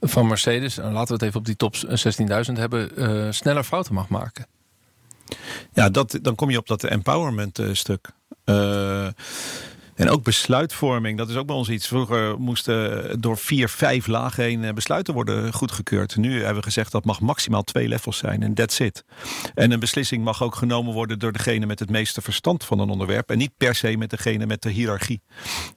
van 0.00 0.26
Mercedes, 0.26 0.78
en 0.78 0.92
laten 0.92 1.08
we 1.08 1.12
het 1.14 1.22
even 1.22 1.38
op 1.38 1.46
die 1.46 1.56
top 1.56 1.76
16.000 1.76 2.52
hebben, 2.52 2.90
uh, 2.96 3.32
sneller 3.32 3.64
fouten 3.64 3.94
mag 3.94 4.08
maken? 4.08 4.46
Ja, 5.72 5.90
dat, 5.90 6.18
dan 6.22 6.34
kom 6.34 6.50
je 6.50 6.58
op 6.58 6.66
dat 6.66 6.84
empowerment 6.84 7.58
uh, 7.58 7.68
stuk. 7.72 8.10
En 9.98 10.10
ook 10.10 10.22
besluitvorming, 10.22 11.18
dat 11.18 11.28
is 11.28 11.36
ook 11.36 11.46
bij 11.46 11.56
ons 11.56 11.68
iets. 11.68 11.86
Vroeger 11.86 12.40
moesten 12.40 13.20
door 13.20 13.38
vier, 13.38 13.68
vijf 13.68 14.06
lagen 14.06 14.44
heen 14.44 14.64
eh, 14.64 14.72
besluiten 14.72 15.14
worden 15.14 15.52
goedgekeurd. 15.52 16.16
Nu 16.16 16.36
hebben 16.36 16.54
we 16.54 16.62
gezegd 16.62 16.92
dat 16.92 17.04
mag 17.04 17.20
maximaal 17.20 17.62
twee 17.62 17.88
levels 17.88 18.18
zijn 18.18 18.42
en 18.42 18.54
that's 18.54 18.78
it. 18.78 19.04
En 19.54 19.70
een 19.70 19.80
beslissing 19.80 20.24
mag 20.24 20.42
ook 20.42 20.54
genomen 20.54 20.92
worden 20.92 21.18
door 21.18 21.32
degene 21.32 21.66
met 21.66 21.78
het 21.78 21.90
meeste 21.90 22.20
verstand 22.20 22.64
van 22.64 22.78
een 22.78 22.90
onderwerp. 22.90 23.30
En 23.30 23.38
niet 23.38 23.56
per 23.56 23.74
se 23.74 23.96
met 23.96 24.10
degene 24.10 24.46
met 24.46 24.62
de 24.62 24.70
hiërarchie. 24.70 25.20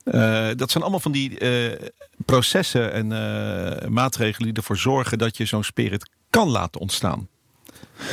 Uh, 0.03 0.47
dat 0.55 0.71
zijn 0.71 0.83
allemaal 0.83 0.99
van 0.99 1.11
die 1.11 1.39
uh, 1.39 1.89
processen 2.25 2.93
en 2.93 3.07
maatregelen 3.93 4.47
die 4.47 4.57
ervoor 4.57 4.77
zorgen 4.77 5.17
dat 5.17 5.37
je 5.37 5.45
zo'n 5.45 5.63
spirit 5.63 6.09
kan 6.29 6.49
laten 6.49 6.81
ontstaan. 6.81 7.27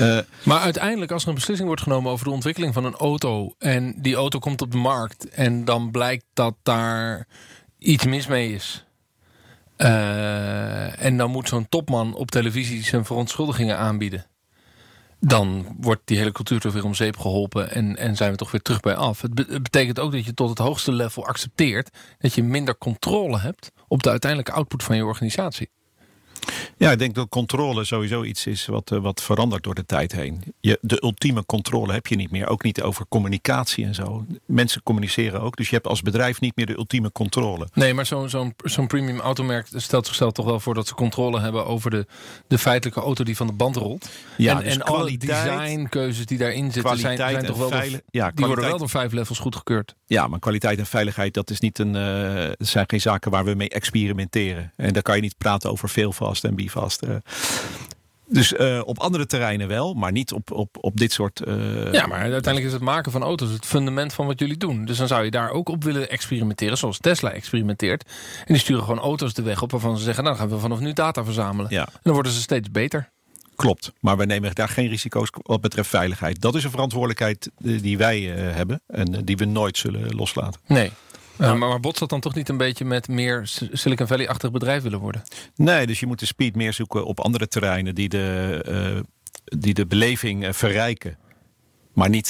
Uh, 0.00 0.18
maar 0.42 0.61
uiteindelijk, 0.61 1.11
als 1.12 1.23
er 1.23 1.28
een 1.28 1.35
beslissing 1.35 1.68
wordt 1.68 1.83
genomen 1.83 2.12
over 2.12 2.25
de 2.25 2.30
ontwikkeling 2.30 2.75
van 2.75 2.85
een 2.85 2.95
auto. 2.95 3.54
en 3.59 3.95
die 3.97 4.14
auto 4.14 4.38
komt 4.38 4.62
op 4.62 4.71
de 4.71 4.78
markt. 4.78 5.28
en 5.28 5.64
dan 5.64 5.90
blijkt 5.90 6.25
dat 6.33 6.54
daar 6.62 7.26
iets 7.78 8.04
mis 8.04 8.26
mee 8.26 8.52
is. 8.52 8.87
Uh, 9.76 11.02
en 11.02 11.16
dan 11.16 11.30
moet 11.30 11.49
zo'n 11.49 11.68
topman 11.68 12.14
op 12.14 12.30
televisie 12.30 12.85
zijn 12.85 13.04
verontschuldigingen 13.04 13.78
aanbieden. 13.78 14.26
Dan 15.21 15.76
wordt 15.80 16.02
die 16.04 16.18
hele 16.18 16.33
cultuur 16.33 16.61
toch 16.61 16.73
weer 16.73 16.85
om 16.85 16.95
zeep 16.95 17.16
geholpen 17.16 17.71
en, 17.71 17.97
en 17.97 18.16
zijn 18.16 18.30
we 18.30 18.37
toch 18.37 18.50
weer 18.50 18.62
terug 18.62 18.80
bij 18.80 18.95
af. 18.95 19.21
Het, 19.21 19.38
het 19.38 19.62
betekent 19.62 19.99
ook 19.99 20.12
dat 20.12 20.25
je 20.25 20.35
tot 20.35 20.49
het 20.49 20.59
hoogste 20.59 20.92
level 20.92 21.26
accepteert 21.26 21.90
dat 22.18 22.35
je 22.35 22.42
minder 22.42 22.78
controle 22.78 23.38
hebt 23.38 23.73
op 23.88 24.02
de 24.02 24.11
uiteindelijke 24.11 24.52
output 24.52 24.83
van 24.83 24.97
je 24.97 25.04
organisatie. 25.04 25.71
Ja, 26.78 26.90
ik 26.90 26.99
denk 26.99 27.14
dat 27.14 27.28
controle 27.28 27.85
sowieso 27.85 28.23
iets 28.23 28.47
is 28.47 28.66
wat, 28.66 28.90
uh, 28.90 28.99
wat 28.99 29.23
verandert 29.23 29.62
door 29.62 29.75
de 29.75 29.87
tijd 29.87 30.12
heen. 30.12 30.42
Je, 30.61 30.78
de 30.80 31.02
ultieme 31.02 31.47
controle 31.47 31.92
heb 31.92 32.06
je 32.06 32.16
niet 32.16 32.30
meer. 32.30 32.49
Ook 32.49 32.62
niet 32.62 32.82
over 32.82 33.06
communicatie 33.08 33.85
en 33.85 33.94
zo. 33.94 34.26
Mensen 34.47 34.82
communiceren 34.82 35.40
ook. 35.40 35.56
Dus 35.56 35.68
je 35.68 35.75
hebt 35.75 35.87
als 35.87 36.02
bedrijf 36.02 36.40
niet 36.40 36.56
meer 36.56 36.66
de 36.66 36.76
ultieme 36.76 37.12
controle. 37.12 37.68
Nee, 37.73 37.94
maar 37.94 38.06
zo'n 38.06 38.28
zo'n 38.28 38.54
zo'n 38.64 38.87
premium 38.87 39.20
automerk 39.20 39.66
stelt 39.75 40.06
zichzelf 40.06 40.32
toch 40.32 40.44
wel 40.44 40.61
voor 40.61 40.75
dat 40.75 40.87
ze 40.87 40.94
controle 40.94 41.40
hebben 41.40 41.66
over 41.66 41.90
de, 41.90 42.06
de 42.47 42.58
feitelijke 42.58 43.00
auto 43.00 43.25
die 43.25 43.37
van 43.37 43.47
de 43.47 43.52
band 43.52 43.76
rolt. 43.76 44.08
Ja, 44.37 44.58
en, 44.58 44.64
dus 44.64 44.75
en 44.75 44.82
alle 44.82 45.16
designkeuzes 45.16 46.26
die 46.26 46.38
daarin 46.38 46.73
zitten 46.73 46.99
zijn, 46.99 47.16
zijn 47.16 47.44
toch 47.44 47.56
wel. 47.58 47.70
Door, 47.70 48.00
ja, 48.11 48.30
die 48.35 48.47
worden 48.47 48.64
wel 48.64 48.78
door 48.78 48.88
vijf 48.88 49.12
levels 49.12 49.38
goedgekeurd. 49.38 49.94
Ja, 50.06 50.26
maar 50.26 50.38
kwaliteit 50.38 50.78
en 50.78 50.87
veiligheid, 50.87 51.35
dat 51.35 51.50
is 51.50 51.61
niet 51.61 51.78
een. 51.78 51.94
Uh, 51.94 52.50
zijn 52.58 52.85
geen 52.88 53.00
zaken 53.00 53.30
waar 53.30 53.44
we 53.44 53.54
mee 53.54 53.68
experimenteren. 53.68 54.73
En 54.76 54.92
daar 54.92 55.02
kan 55.02 55.16
je 55.16 55.23
niet 55.23 55.38
praten 55.38 55.70
over 55.70 55.88
veel 55.88 56.12
vast 56.12 56.44
en 56.44 56.54
bivast. 56.68 57.02
Uh, 57.02 57.16
dus 58.30 58.52
uh, 58.52 58.80
op 58.84 58.98
andere 58.98 59.26
terreinen 59.26 59.68
wel, 59.68 59.94
maar 59.94 60.12
niet 60.12 60.32
op, 60.32 60.50
op, 60.50 60.76
op 60.80 60.96
dit 60.96 61.12
soort. 61.12 61.42
Uh... 61.48 61.92
Ja, 61.92 62.06
maar 62.06 62.18
uiteindelijk 62.18 62.66
is 62.66 62.72
het 62.72 62.82
maken 62.82 63.12
van 63.12 63.22
auto's 63.22 63.50
het 63.50 63.66
fundament 63.66 64.12
van 64.12 64.26
wat 64.26 64.38
jullie 64.38 64.56
doen. 64.56 64.84
Dus 64.84 64.98
dan 64.98 65.06
zou 65.06 65.25
je 65.25 65.30
daar 65.30 65.50
ook 65.50 65.68
op 65.68 65.84
willen 65.84 66.10
experimenteren, 66.10 66.78
zoals 66.78 66.98
Tesla 66.98 67.32
experimenteert. 67.32 68.04
En 68.38 68.44
die 68.46 68.58
sturen 68.58 68.82
gewoon 68.82 68.98
auto's 68.98 69.34
de 69.34 69.42
weg 69.42 69.62
op 69.62 69.70
waarvan 69.70 69.96
ze 69.96 70.04
zeggen: 70.04 70.25
Nou, 70.25 70.37
dan 70.37 70.46
gaan 70.46 70.56
we 70.56 70.62
vanaf 70.62 70.80
nu 70.80 70.92
data 70.92 71.25
verzamelen. 71.25 71.70
Ja. 71.70 71.87
En 71.87 72.00
dan 72.02 72.12
worden 72.12 72.32
ze 72.32 72.40
steeds 72.40 72.70
beter. 72.70 73.10
Klopt, 73.56 73.92
maar 74.00 74.16
we 74.16 74.25
nemen 74.25 74.54
daar 74.54 74.68
geen 74.68 74.88
risico's 74.88 75.28
wat 75.32 75.60
betreft 75.60 75.88
veiligheid. 75.88 76.40
Dat 76.40 76.54
is 76.54 76.64
een 76.64 76.70
verantwoordelijkheid 76.70 77.50
die 77.58 77.98
wij 77.98 78.20
uh, 78.20 78.54
hebben 78.54 78.80
en 78.87 79.25
die 79.25 79.37
we 79.37 79.44
nooit 79.44 79.78
zullen 79.78 80.16
loslaten. 80.16 80.60
Nee. 80.66 80.92
Uh, 81.40 81.54
maar, 81.54 81.68
maar 81.68 81.80
botst 81.80 82.00
dat 82.00 82.09
dan 82.09 82.21
toch 82.21 82.35
niet 82.35 82.49
een 82.49 82.57
beetje 82.57 82.85
met 82.85 83.09
meer 83.09 83.42
Silicon 83.73 84.07
Valley-achtig 84.07 84.50
bedrijf 84.50 84.83
willen 84.83 84.99
worden? 84.99 85.23
Nee, 85.57 85.87
dus 85.87 86.00
je 86.00 86.07
moet 86.07 86.18
de 86.18 86.26
speed 86.26 86.57
meer 86.57 86.73
zoeken 86.73 87.04
op 87.04 87.21
andere 87.21 87.49
terreinen 87.49 87.95
die 87.95 88.09
de, 88.09 88.64
uh, 88.68 89.59
die 89.59 89.75
de 89.75 89.87
beleving 89.87 90.45
uh, 90.45 90.52
verrijken. 90.52 91.16
Maar 91.92 92.09
niet 92.09 92.28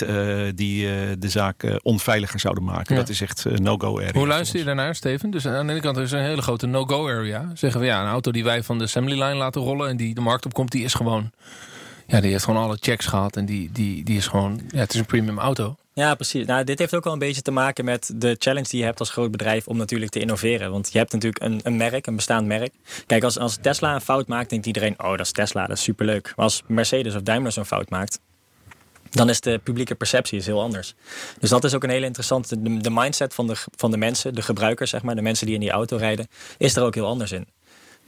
die 0.55 0.87
de 1.19 1.29
zaak 1.29 1.79
onveiliger 1.83 2.41
zouden 2.41 2.65
maken. 2.65 2.95
Ja. 2.95 3.01
Dat 3.01 3.09
is 3.09 3.21
echt 3.21 3.45
no-go 3.45 3.99
area. 3.99 4.13
Hoe 4.13 4.27
luister 4.27 4.59
je 4.59 4.65
daarnaar, 4.65 4.95
Steven? 4.95 5.31
Dus 5.31 5.47
aan 5.47 5.67
de 5.67 5.73
ene 5.73 5.83
kant 5.83 5.97
is 5.97 6.13
er 6.13 6.19
een 6.19 6.25
hele 6.25 6.43
grote 6.43 6.67
no-go 6.67 7.09
area. 7.09 7.51
Zeggen 7.55 7.81
we 7.81 7.87
ja, 7.87 8.03
een 8.03 8.09
auto 8.09 8.31
die 8.31 8.45
wij 8.45 8.63
van 8.63 8.79
de 8.79 8.85
assembly 8.85 9.23
line 9.23 9.35
laten 9.35 9.63
rollen 9.63 9.89
en 9.89 9.97
die 9.97 10.15
de 10.15 10.21
markt 10.21 10.47
opkomt, 10.47 10.71
die 10.71 10.85
is 10.85 10.95
gewoon. 10.95 11.31
Ja, 12.07 12.21
die 12.21 12.31
heeft 12.31 12.45
gewoon 12.45 12.63
alle 12.63 12.77
checks 12.81 13.07
gehad 13.07 13.37
en 13.37 13.47
die, 13.47 13.71
die, 13.73 14.05
die 14.05 14.17
is 14.17 14.27
gewoon. 14.27 14.61
Ja, 14.69 14.79
het 14.79 14.95
is 14.95 15.01
een 15.01 15.07
premium 15.07 15.39
auto. 15.39 15.77
Ja, 15.99 16.15
precies. 16.15 16.47
Nou, 16.47 16.65
dit 16.65 16.79
heeft 16.79 16.95
ook 16.95 17.05
wel 17.05 17.13
een 17.13 17.19
beetje 17.19 17.43
te 17.43 17.51
maken 17.51 17.85
met 17.85 18.11
de 18.15 18.37
challenge 18.39 18.69
die 18.69 18.79
je 18.79 18.85
hebt 18.85 18.99
als 18.99 19.11
groot 19.11 19.31
bedrijf 19.31 19.67
om 19.67 19.77
natuurlijk 19.77 20.11
te 20.11 20.21
innoveren. 20.21 20.71
Want 20.71 20.93
je 20.93 20.99
hebt 20.99 21.13
natuurlijk 21.13 21.43
een, 21.43 21.61
een 21.63 21.77
merk, 21.77 22.07
een 22.07 22.17
bestaand 22.17 22.47
merk. 22.47 22.73
Kijk, 23.07 23.23
als, 23.25 23.39
als 23.39 23.59
Tesla 23.61 23.95
een 23.95 24.01
fout 24.01 24.27
maakt, 24.27 24.51
denkt 24.51 24.67
iedereen, 24.67 24.95
oh, 24.99 25.11
dat 25.11 25.21
is 25.21 25.33
Tesla, 25.33 25.67
dat 25.67 25.77
is 25.77 25.83
superleuk. 25.83 26.33
Maar 26.37 26.45
als 26.45 26.63
Mercedes 26.67 27.15
of 27.15 27.23
Daimler 27.23 27.53
zo'n 27.53 27.65
fout 27.65 27.91
maakt, 27.91 28.21
dan 29.11 29.29
is 29.29 29.41
de 29.41 29.61
publieke 29.63 29.95
perceptie 29.95 30.39
is 30.39 30.47
heel 30.47 30.61
anders. 30.61 30.95
Dus 31.39 31.51
dat 31.51 31.65
is 31.65 31.75
ook 31.75 31.83
een 31.83 31.91
hele 31.91 32.07
interessante. 32.07 32.81
De, 32.81 32.91
mindset 32.91 33.35
van 33.35 33.47
de, 33.47 33.55
van 33.77 33.91
de 33.91 33.97
mensen, 33.97 34.35
de 34.35 34.43
gebruikers, 34.43 34.91
zeg 34.91 35.03
maar, 35.03 35.15
de 35.15 35.23
mensen 35.23 35.47
die 35.47 35.55
in 35.55 35.61
die 35.61 35.71
auto 35.71 35.97
rijden, 35.97 36.29
is 36.59 36.77
er 36.77 36.83
ook 36.83 36.95
heel 36.95 37.07
anders 37.07 37.33
in. 37.33 37.47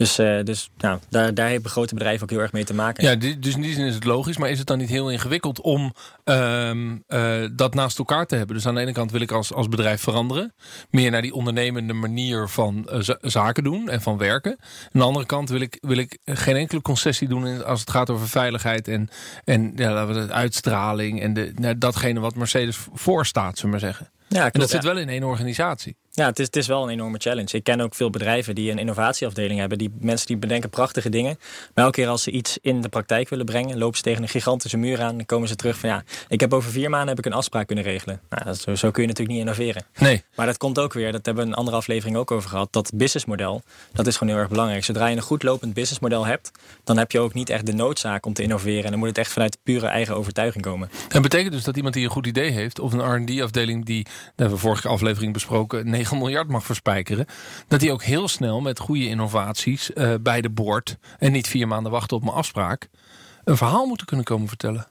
Dus, 0.00 0.18
uh, 0.18 0.42
dus 0.42 0.70
nou, 0.76 0.98
daar, 1.08 1.34
daar 1.34 1.50
hebben 1.50 1.70
grote 1.70 1.94
bedrijven 1.94 2.22
ook 2.22 2.30
heel 2.30 2.40
erg 2.40 2.52
mee 2.52 2.64
te 2.64 2.74
maken. 2.74 3.04
Ja, 3.04 3.14
dus 3.14 3.54
in 3.54 3.60
die 3.60 3.74
zin 3.74 3.86
is 3.86 3.94
het 3.94 4.04
logisch. 4.04 4.36
Maar 4.36 4.50
is 4.50 4.58
het 4.58 4.66
dan 4.66 4.78
niet 4.78 4.88
heel 4.88 5.10
ingewikkeld 5.10 5.60
om 5.60 5.94
um, 6.24 7.04
uh, 7.08 7.48
dat 7.52 7.74
naast 7.74 7.98
elkaar 7.98 8.26
te 8.26 8.36
hebben? 8.36 8.56
Dus 8.56 8.66
aan 8.66 8.74
de 8.74 8.80
ene 8.80 8.92
kant 8.92 9.10
wil 9.10 9.20
ik 9.20 9.30
als, 9.30 9.52
als 9.52 9.68
bedrijf 9.68 10.00
veranderen. 10.00 10.54
Meer 10.90 11.10
naar 11.10 11.22
die 11.22 11.34
ondernemende 11.34 11.92
manier 11.92 12.48
van 12.48 12.88
uh, 12.92 13.08
zaken 13.20 13.64
doen 13.64 13.88
en 13.88 14.02
van 14.02 14.18
werken. 14.18 14.56
Aan 14.60 15.00
de 15.00 15.02
andere 15.02 15.26
kant 15.26 15.48
wil 15.48 15.60
ik, 15.60 15.78
wil 15.80 15.96
ik 15.96 16.18
geen 16.24 16.56
enkele 16.56 16.82
concessie 16.82 17.28
doen 17.28 17.64
als 17.64 17.80
het 17.80 17.90
gaat 17.90 18.10
over 18.10 18.28
veiligheid 18.28 18.88
en, 18.88 19.08
en 19.44 19.72
ja, 19.76 20.06
uitstraling. 20.28 21.22
En 21.22 21.34
de, 21.34 21.52
nou, 21.54 21.78
datgene 21.78 22.20
wat 22.20 22.34
Mercedes 22.34 22.78
voorstaat, 22.92 23.58
zullen 23.58 23.74
we 23.74 23.80
maar 23.80 23.92
zeggen. 23.92 24.10
Ja, 24.28 24.38
klopt, 24.38 24.54
en 24.54 24.60
dat 24.60 24.70
zit 24.70 24.84
wel 24.84 24.98
in 24.98 25.08
één 25.08 25.22
organisatie. 25.22 25.96
Ja, 26.20 26.26
het 26.26 26.38
is, 26.38 26.46
het 26.46 26.56
is 26.56 26.66
wel 26.66 26.82
een 26.82 26.88
enorme 26.88 27.18
challenge. 27.18 27.56
Ik 27.56 27.64
ken 27.64 27.80
ook 27.80 27.94
veel 27.94 28.10
bedrijven 28.10 28.54
die 28.54 28.70
een 28.70 28.78
innovatieafdeling 28.78 29.60
hebben. 29.60 29.78
Die 29.78 29.90
mensen 30.00 30.26
die 30.26 30.36
bedenken 30.36 30.70
prachtige 30.70 31.08
dingen. 31.08 31.38
Maar 31.74 31.84
elke 31.84 31.96
keer 31.96 32.08
als 32.08 32.22
ze 32.22 32.30
iets 32.30 32.58
in 32.62 32.80
de 32.80 32.88
praktijk 32.88 33.28
willen 33.28 33.44
brengen, 33.44 33.78
lopen 33.78 33.96
ze 33.96 34.02
tegen 34.02 34.22
een 34.22 34.28
gigantische 34.28 34.76
muur 34.76 35.00
aan. 35.00 35.16
Dan 35.16 35.26
komen 35.26 35.48
ze 35.48 35.56
terug 35.56 35.78
van 35.78 35.88
ja, 35.88 36.04
ik 36.28 36.40
heb 36.40 36.52
over 36.52 36.70
vier 36.70 36.90
maanden 36.90 37.08
heb 37.08 37.18
ik 37.18 37.26
een 37.26 37.32
afspraak 37.32 37.66
kunnen 37.66 37.84
regelen. 37.84 38.20
Nou, 38.30 38.54
zo, 38.54 38.74
zo 38.74 38.90
kun 38.90 39.02
je 39.02 39.08
natuurlijk 39.08 39.38
niet 39.38 39.46
innoveren. 39.46 39.84
Nee. 39.98 40.22
Maar 40.34 40.46
dat 40.46 40.56
komt 40.56 40.78
ook 40.78 40.92
weer, 40.92 41.12
dat 41.12 41.26
hebben 41.26 41.44
we 41.44 41.50
een 41.50 41.56
andere 41.56 41.76
aflevering 41.76 42.16
ook 42.16 42.30
over 42.30 42.50
gehad. 42.50 42.72
Dat 42.72 42.90
businessmodel, 42.94 43.62
dat 43.92 44.06
is 44.06 44.16
gewoon 44.16 44.32
heel 44.32 44.42
erg 44.42 44.50
belangrijk. 44.50 44.84
Zodra 44.84 45.06
je 45.06 45.16
een 45.16 45.22
goed 45.22 45.42
lopend 45.42 45.74
businessmodel 45.74 46.26
hebt, 46.26 46.50
dan 46.84 46.98
heb 46.98 47.12
je 47.12 47.20
ook 47.20 47.34
niet 47.34 47.50
echt 47.50 47.66
de 47.66 47.72
noodzaak 47.72 48.26
om 48.26 48.32
te 48.32 48.42
innoveren. 48.42 48.84
En 48.84 48.90
dan 48.90 48.98
moet 48.98 49.08
het 49.08 49.18
echt 49.18 49.32
vanuit 49.32 49.58
pure 49.62 49.86
eigen 49.86 50.16
overtuiging 50.16 50.64
komen. 50.64 50.90
En 51.08 51.22
betekent 51.22 51.52
dus 51.52 51.64
dat 51.64 51.76
iemand 51.76 51.94
die 51.94 52.04
een 52.04 52.10
goed 52.10 52.26
idee 52.26 52.50
heeft, 52.50 52.78
of 52.78 52.92
een 52.92 53.22
RD-afdeling 53.22 53.84
die, 53.84 54.04
dat 54.04 54.12
hebben 54.36 54.54
we 54.54 54.62
vorige 54.62 54.88
aflevering 54.88 55.32
besproken, 55.32 55.90
9 55.90 56.09
miljard 56.18 56.48
mag 56.48 56.64
verspijkeren. 56.64 57.26
Dat 57.68 57.80
hij 57.80 57.90
ook 57.90 58.02
heel 58.02 58.28
snel 58.28 58.60
met 58.60 58.78
goede 58.78 59.08
innovaties 59.08 59.90
uh, 59.94 60.14
bij 60.20 60.40
de 60.40 60.50
boord 60.50 60.96
en 61.18 61.32
niet 61.32 61.48
vier 61.48 61.68
maanden 61.68 61.92
wachten 61.92 62.16
op 62.16 62.22
mijn 62.22 62.36
afspraak, 62.36 62.88
een 63.44 63.56
verhaal 63.56 63.86
moeten 63.86 64.06
kunnen 64.06 64.26
komen 64.26 64.48
vertellen. 64.48 64.86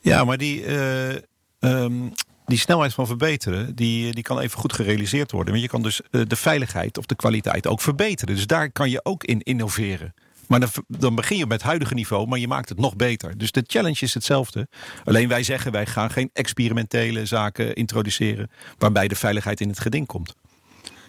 Ja, 0.00 0.24
maar 0.24 0.38
die, 0.38 0.64
uh, 0.64 1.14
um, 1.60 2.12
die 2.46 2.58
snelheid 2.58 2.94
van 2.94 3.06
verbeteren, 3.06 3.74
die, 3.74 4.14
die 4.14 4.22
kan 4.22 4.38
even 4.38 4.58
goed 4.58 4.72
gerealiseerd 4.72 5.30
worden. 5.30 5.50
Want 5.50 5.64
je 5.64 5.70
kan 5.70 5.82
dus 5.82 6.00
eh, 6.10 6.20
de 6.26 6.36
veiligheid 6.36 6.98
of 6.98 7.06
de 7.06 7.14
kwaliteit 7.14 7.66
ook 7.66 7.80
verbeteren. 7.80 8.34
Dus 8.34 8.46
daar 8.46 8.70
kan 8.70 8.90
je 8.90 9.04
ook 9.04 9.24
in 9.24 9.40
innoveren. 9.40 10.14
Maar 10.46 10.60
dan, 10.60 10.70
dan 10.88 11.14
begin 11.14 11.36
je 11.36 11.46
met 11.46 11.52
het 11.52 11.62
huidige 11.62 11.94
niveau, 11.94 12.26
maar 12.26 12.38
je 12.38 12.48
maakt 12.48 12.68
het 12.68 12.78
nog 12.78 12.96
beter. 12.96 13.38
Dus 13.38 13.52
de 13.52 13.64
challenge 13.66 14.00
is 14.00 14.14
hetzelfde. 14.14 14.68
Alleen 15.04 15.28
wij 15.28 15.42
zeggen, 15.42 15.72
wij 15.72 15.86
gaan 15.86 16.10
geen 16.10 16.30
experimentele 16.32 17.26
zaken 17.26 17.74
introduceren... 17.74 18.50
waarbij 18.78 19.08
de 19.08 19.14
veiligheid 19.14 19.60
in 19.60 19.68
het 19.68 19.80
geding 19.80 20.06
komt. 20.06 20.34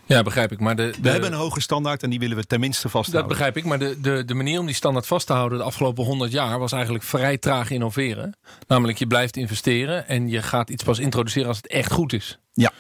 Ja, 0.06 0.24
begrijp 0.24 0.52
ik. 0.52 0.60
Maar 0.60 0.76
de, 0.76 0.92
de, 0.92 1.02
We 1.02 1.10
hebben 1.10 1.32
een 1.32 1.38
hoge 1.38 1.62
standaard 1.62 2.04
en 2.04 2.10
die 2.10 2.20
willen 2.20 2.38
we 2.38 2.46
tenminste 2.46 2.90
vasthouden. 2.90 3.30
Dat 3.30 3.38
begrijp 3.38 3.58
ik, 3.58 3.66
maar 3.66 3.80
de, 3.80 4.02
de, 4.02 4.26
de 4.26 4.34
manier 4.34 4.60
om 4.60 4.66
die 4.66 4.76
standaard 4.76 5.08
vast 5.08 5.28
te 5.28 5.34
houden 5.34 5.58
de 5.58 5.64
afgelopen 5.64 6.04
100 6.04 6.32
jaar 6.32 6.60
was 6.60 6.72
eigenlijk 6.72 7.04
vrij 7.04 7.38
traag 7.38 7.70
innoveren. 7.70 8.38
Namelijk, 8.68 8.98
je 8.98 9.08
blijft 9.08 9.38
investeren 9.38 10.08
en 10.08 10.30
je 10.30 10.42
gaat 10.42 10.70
iets 10.70 10.84
pas 10.84 11.00
introduceren 11.00 11.48
als 11.48 11.58
het 11.58 11.68
echt 11.68 11.92
goed 11.92 12.14
is. 12.14 12.40
Ja. 12.54 12.72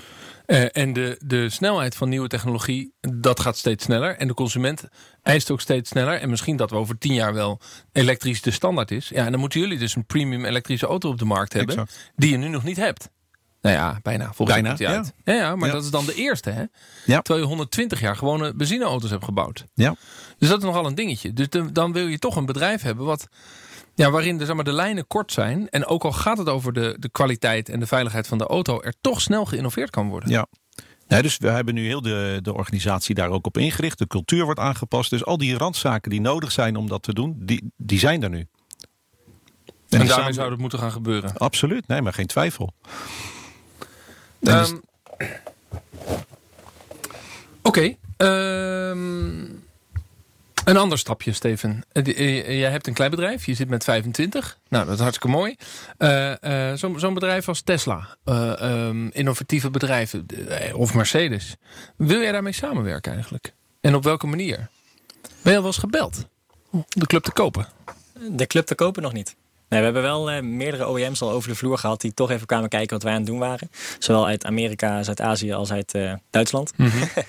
Uh, 0.47 0.65
en 0.71 0.93
de, 0.93 1.17
de 1.25 1.49
snelheid 1.49 1.95
van 1.95 2.09
nieuwe 2.09 2.27
technologie, 2.27 2.93
dat 2.99 3.39
gaat 3.39 3.57
steeds 3.57 3.83
sneller. 3.83 4.17
En 4.17 4.27
de 4.27 4.33
consument 4.33 4.83
eist 5.21 5.51
ook 5.51 5.61
steeds 5.61 5.89
sneller. 5.89 6.19
En 6.19 6.29
misschien 6.29 6.55
dat 6.55 6.69
we 6.69 6.75
over 6.75 6.97
tien 6.97 7.13
jaar 7.13 7.33
wel 7.33 7.59
elektrisch 7.91 8.41
de 8.41 8.51
standaard 8.51 8.91
is. 8.91 9.09
Ja, 9.09 9.25
en 9.25 9.31
dan 9.31 9.39
moeten 9.39 9.59
jullie 9.59 9.77
dus 9.77 9.95
een 9.95 10.05
premium 10.05 10.45
elektrische 10.45 10.87
auto 10.87 11.09
op 11.09 11.19
de 11.19 11.25
markt 11.25 11.53
hebben. 11.53 11.77
Exact. 11.77 12.11
Die 12.15 12.31
je 12.31 12.37
nu 12.37 12.47
nog 12.47 12.63
niet 12.63 12.77
hebt. 12.77 13.09
Nou 13.63 13.75
ja, 13.75 13.99
bijna. 14.01 14.23
Volgens 14.33 14.59
Bijna, 14.61 14.75
mij 14.77 14.87
uit. 14.87 15.13
Ja, 15.23 15.33
ja 15.33 15.55
maar 15.55 15.67
Ja. 15.67 15.73
dat 15.73 15.83
is 15.83 15.89
dan 15.89 16.05
de 16.05 16.13
eerste, 16.15 16.49
hè? 16.49 16.63
Ja. 17.05 17.21
Terwijl 17.21 17.39
je 17.39 17.45
120 17.51 17.99
jaar 17.99 18.15
gewone 18.15 18.53
benzineauto's 18.55 19.09
hebt 19.09 19.23
gebouwd. 19.23 19.65
Ja. 19.73 19.95
Dus 20.37 20.49
dat 20.49 20.57
is 20.57 20.63
nogal 20.63 20.85
een 20.85 20.95
dingetje. 20.95 21.33
Dus 21.33 21.49
de- 21.49 21.71
dan 21.71 21.93
wil 21.93 22.07
je 22.07 22.19
toch 22.19 22.35
een 22.35 22.45
bedrijf 22.45 22.81
hebben 22.81 23.05
wat, 23.05 23.27
ja, 23.95 24.11
waarin 24.11 24.37
de, 24.37 24.45
zeg 24.45 24.55
maar, 24.55 24.63
de 24.63 24.71
lijnen 24.71 25.07
kort 25.07 25.31
zijn. 25.31 25.69
En 25.69 25.85
ook 25.85 26.03
al 26.03 26.11
gaat 26.11 26.37
het 26.37 26.49
over 26.49 26.73
de, 26.73 26.95
de 26.99 27.09
kwaliteit 27.09 27.69
en 27.69 27.79
de 27.79 27.87
veiligheid 27.87 28.27
van 28.27 28.37
de 28.37 28.45
auto, 28.47 28.81
er 28.81 28.93
toch 29.01 29.21
snel 29.21 29.45
geïnnoveerd 29.45 29.89
kan 29.89 30.09
worden. 30.09 30.29
Ja. 30.29 30.45
Nee, 31.07 31.21
dus 31.21 31.37
we 31.37 31.49
hebben 31.49 31.73
nu 31.73 31.85
heel 31.85 32.01
de, 32.01 32.39
de 32.41 32.53
organisatie 32.53 33.15
daar 33.15 33.29
ook 33.29 33.45
op 33.45 33.57
ingericht. 33.57 33.97
De 33.97 34.07
cultuur 34.07 34.45
wordt 34.45 34.59
aangepast. 34.59 35.09
Dus 35.09 35.25
al 35.25 35.37
die 35.37 35.57
randzaken 35.57 36.09
die 36.09 36.21
nodig 36.21 36.51
zijn 36.51 36.75
om 36.75 36.87
dat 36.87 37.03
te 37.03 37.13
doen, 37.13 37.35
die, 37.39 37.71
die 37.77 37.99
zijn 37.99 38.23
er 38.23 38.29
nu. 38.29 38.47
En, 39.89 39.99
die 39.99 40.07
daarmee 40.07 40.33
zou 40.33 40.49
dat 40.49 40.59
moeten 40.59 40.79
gaan 40.79 40.91
gebeuren. 40.91 41.37
Absoluut, 41.37 41.87
nee, 41.87 42.01
maar 42.01 42.13
geen 42.13 42.25
twijfel. 42.27 42.73
Dus- 44.43 44.69
Ehm, 44.69 44.77
Oké. 47.61 47.95
ehm, 48.17 49.43
een 50.65 50.77
ander 50.77 50.97
stapje, 50.97 51.31
Steven. 51.33 51.83
Eh, 51.91 52.03
die- 52.03 52.15
eh, 52.15 52.59
Jij 52.59 52.71
hebt 52.71 52.87
een 52.87 52.93
klein 52.93 53.09
bedrijf. 53.11 53.45
Je 53.45 53.53
zit 53.53 53.69
met 53.69 53.83
25. 53.83 54.57
Nou, 54.69 54.85
dat 54.85 54.93
is 54.93 54.99
hartstikke 54.99 55.35
mooi. 55.37 55.55
Eh, 55.97 56.71
eh, 56.71 56.77
Zo'n 56.77 56.99
zo'n 56.99 57.13
bedrijf 57.13 57.47
als 57.47 57.61
Tesla. 57.61 58.17
eh, 58.23 58.61
ehm, 58.61 59.07
innovatieve 59.07 59.69
bedrijven. 59.69 60.25
eh, 60.49 60.75
Of 60.79 60.93
Mercedes. 60.93 61.55
Wil 61.95 62.21
jij 62.21 62.31
daarmee 62.31 62.53
samenwerken 62.53 63.13
eigenlijk? 63.13 63.53
En 63.81 63.95
op 63.95 64.03
welke 64.03 64.27
manier? 64.27 64.57
Ben 65.41 65.51
je 65.51 65.57
al 65.57 65.57
wel 65.57 65.65
eens 65.65 65.77
gebeld? 65.77 66.25
Om 66.69 66.85
de 66.87 67.05
club 67.07 67.23
te 67.23 67.31
kopen? 67.31 67.67
De 68.31 68.47
club 68.47 68.65
te 68.65 68.75
kopen 68.75 69.01
nog 69.03 69.13
niet. 69.13 69.35
Nee, 69.69 69.79
we 69.79 69.85
hebben 69.85 70.03
wel 70.03 70.31
eh, 70.31 70.41
meerdere 70.41 70.89
OEM's 70.89 71.21
al 71.21 71.31
over 71.31 71.49
de 71.49 71.55
vloer 71.55 71.77
gehad 71.77 72.01
die 72.01 72.13
toch 72.13 72.31
even 72.31 72.47
kwamen 72.47 72.69
kijken 72.69 72.93
wat 72.93 73.03
wij 73.03 73.11
aan 73.11 73.17
het 73.17 73.27
doen 73.27 73.39
waren. 73.39 73.69
Zowel 73.99 74.27
uit 74.27 74.45
Amerika, 74.45 75.03
Zuid-Azië 75.03 75.53
als 75.53 75.71
uit 75.71 75.93
eh, 75.93 76.13
Duitsland. 76.29 76.73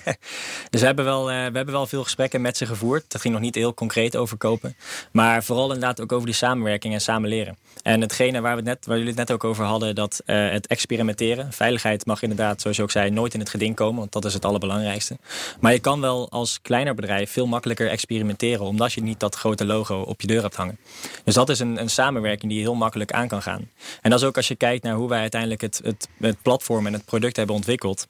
dus 0.69 0.81
we 0.81 0.85
hebben, 0.85 1.05
wel, 1.05 1.31
eh, 1.31 1.35
we 1.35 1.55
hebben 1.55 1.71
wel 1.71 1.87
veel 1.87 2.03
gesprekken 2.03 2.41
met 2.41 2.57
ze 2.57 2.65
gevoerd. 2.65 3.03
Dat 3.07 3.21
ging 3.21 3.33
nog 3.33 3.43
niet 3.43 3.55
heel 3.55 3.73
concreet 3.73 4.15
over 4.15 4.37
kopen. 4.37 4.75
Maar 5.11 5.43
vooral 5.43 5.65
inderdaad 5.73 6.01
ook 6.01 6.11
over 6.11 6.25
die 6.25 6.35
samenwerking 6.35 6.93
en 6.93 7.01
samen 7.01 7.29
leren. 7.29 7.57
En 7.83 8.01
hetgene 8.01 8.41
waar, 8.41 8.51
we 8.51 8.57
het 8.57 8.65
net, 8.65 8.85
waar 8.85 8.97
jullie 8.97 9.11
het 9.11 9.19
net 9.19 9.31
ook 9.31 9.43
over 9.43 9.65
hadden, 9.65 9.95
dat 9.95 10.21
het 10.25 10.67
experimenteren. 10.67 11.53
Veiligheid 11.53 12.05
mag 12.05 12.21
inderdaad, 12.21 12.61
zoals 12.61 12.77
je 12.77 12.83
ook 12.83 12.91
zei, 12.91 13.09
nooit 13.09 13.33
in 13.33 13.39
het 13.39 13.49
geding 13.49 13.75
komen. 13.75 13.99
Want 13.99 14.11
dat 14.11 14.25
is 14.25 14.33
het 14.33 14.45
allerbelangrijkste. 14.45 15.17
Maar 15.59 15.73
je 15.73 15.79
kan 15.79 16.01
wel 16.01 16.29
als 16.29 16.61
kleiner 16.61 16.95
bedrijf 16.95 17.31
veel 17.31 17.47
makkelijker 17.47 17.89
experimenteren. 17.89 18.65
Omdat 18.65 18.93
je 18.93 19.01
niet 19.01 19.19
dat 19.19 19.35
grote 19.35 19.65
logo 19.65 20.01
op 20.01 20.21
je 20.21 20.27
deur 20.27 20.41
hebt 20.41 20.55
hangen. 20.55 20.77
Dus 21.23 21.33
dat 21.33 21.49
is 21.49 21.59
een, 21.59 21.79
een 21.79 21.89
samenwerking 21.89 22.24
die 22.49 22.57
je 22.57 22.63
heel 22.63 22.75
makkelijk 22.75 23.11
aan 23.11 23.27
kan 23.27 23.41
gaan. 23.41 23.69
En 24.01 24.09
dat 24.09 24.19
is 24.19 24.25
ook 24.25 24.37
als 24.37 24.47
je 24.47 24.55
kijkt 24.55 24.83
naar 24.83 24.95
hoe 24.95 25.09
wij 25.09 25.19
uiteindelijk 25.19 25.61
het, 25.61 25.81
het, 25.83 26.07
het 26.17 26.41
platform 26.41 26.87
en 26.87 26.93
het 26.93 27.05
product 27.05 27.35
hebben 27.35 27.55
ontwikkeld. 27.55 28.07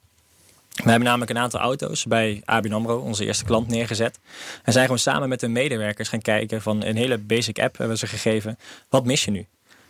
We 0.76 0.90
hebben 0.90 1.08
namelijk 1.08 1.32
een 1.32 1.38
aantal 1.38 1.60
auto's 1.60 2.06
bij 2.06 2.42
ABN 2.46 2.74
AMRO, 2.74 2.98
onze 2.98 3.26
eerste 3.26 3.46
klant, 3.46 3.68
neergezet. 3.68 4.20
En 4.64 4.72
zijn 4.72 4.86
gewoon 4.86 5.00
samen 5.00 5.30
met 5.30 5.40
de 5.40 5.48
medewerkers 5.48 6.10
gaan 6.10 6.22
kijken 6.22 6.62
van 6.62 6.84
een 6.84 6.96
hele 6.96 7.18
basic 7.18 7.60
app 7.60 7.78
hebben 7.78 7.98
we 7.98 8.08
ze 8.08 8.08
gegeven. 8.08 8.58
Wat 8.90 9.06
mis 9.06 9.26
je 9.26 9.32
nu? 9.32 9.46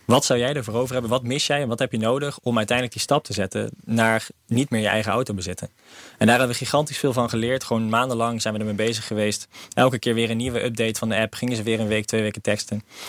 Wat 0.06 0.24
zou 0.24 0.38
jij 0.38 0.54
ervoor 0.54 0.74
over 0.74 0.92
hebben? 0.92 1.10
Wat 1.10 1.22
mis 1.22 1.46
jij 1.46 1.62
en 1.62 1.68
wat 1.68 1.78
heb 1.78 1.92
je 1.92 1.98
nodig 1.98 2.38
om 2.42 2.56
uiteindelijk 2.56 2.96
die 2.96 3.06
stap 3.06 3.24
te 3.24 3.32
zetten 3.32 3.70
naar 3.84 4.26
niet 4.46 4.70
meer 4.70 4.80
je 4.80 4.86
eigen 4.86 5.12
auto 5.12 5.34
bezitten? 5.34 5.70
En 6.18 6.26
daar 6.26 6.38
hebben 6.38 6.56
we 6.56 6.64
gigantisch 6.64 6.98
veel 6.98 7.12
van 7.12 7.28
geleerd. 7.28 7.64
Gewoon 7.64 7.88
maandenlang 7.88 8.42
zijn 8.42 8.54
we 8.54 8.60
ermee 8.60 8.74
bezig 8.74 9.06
geweest. 9.06 9.48
Elke 9.72 9.98
keer 9.98 10.14
weer 10.14 10.30
een 10.30 10.36
nieuwe 10.36 10.64
update 10.64 10.98
van 10.98 11.08
de 11.08 11.16
app. 11.16 11.34
Gingen 11.34 11.56
ze 11.56 11.62
weer 11.62 11.80
een 11.80 11.86
week, 11.86 12.06
twee 12.06 12.22
weken 12.22 12.42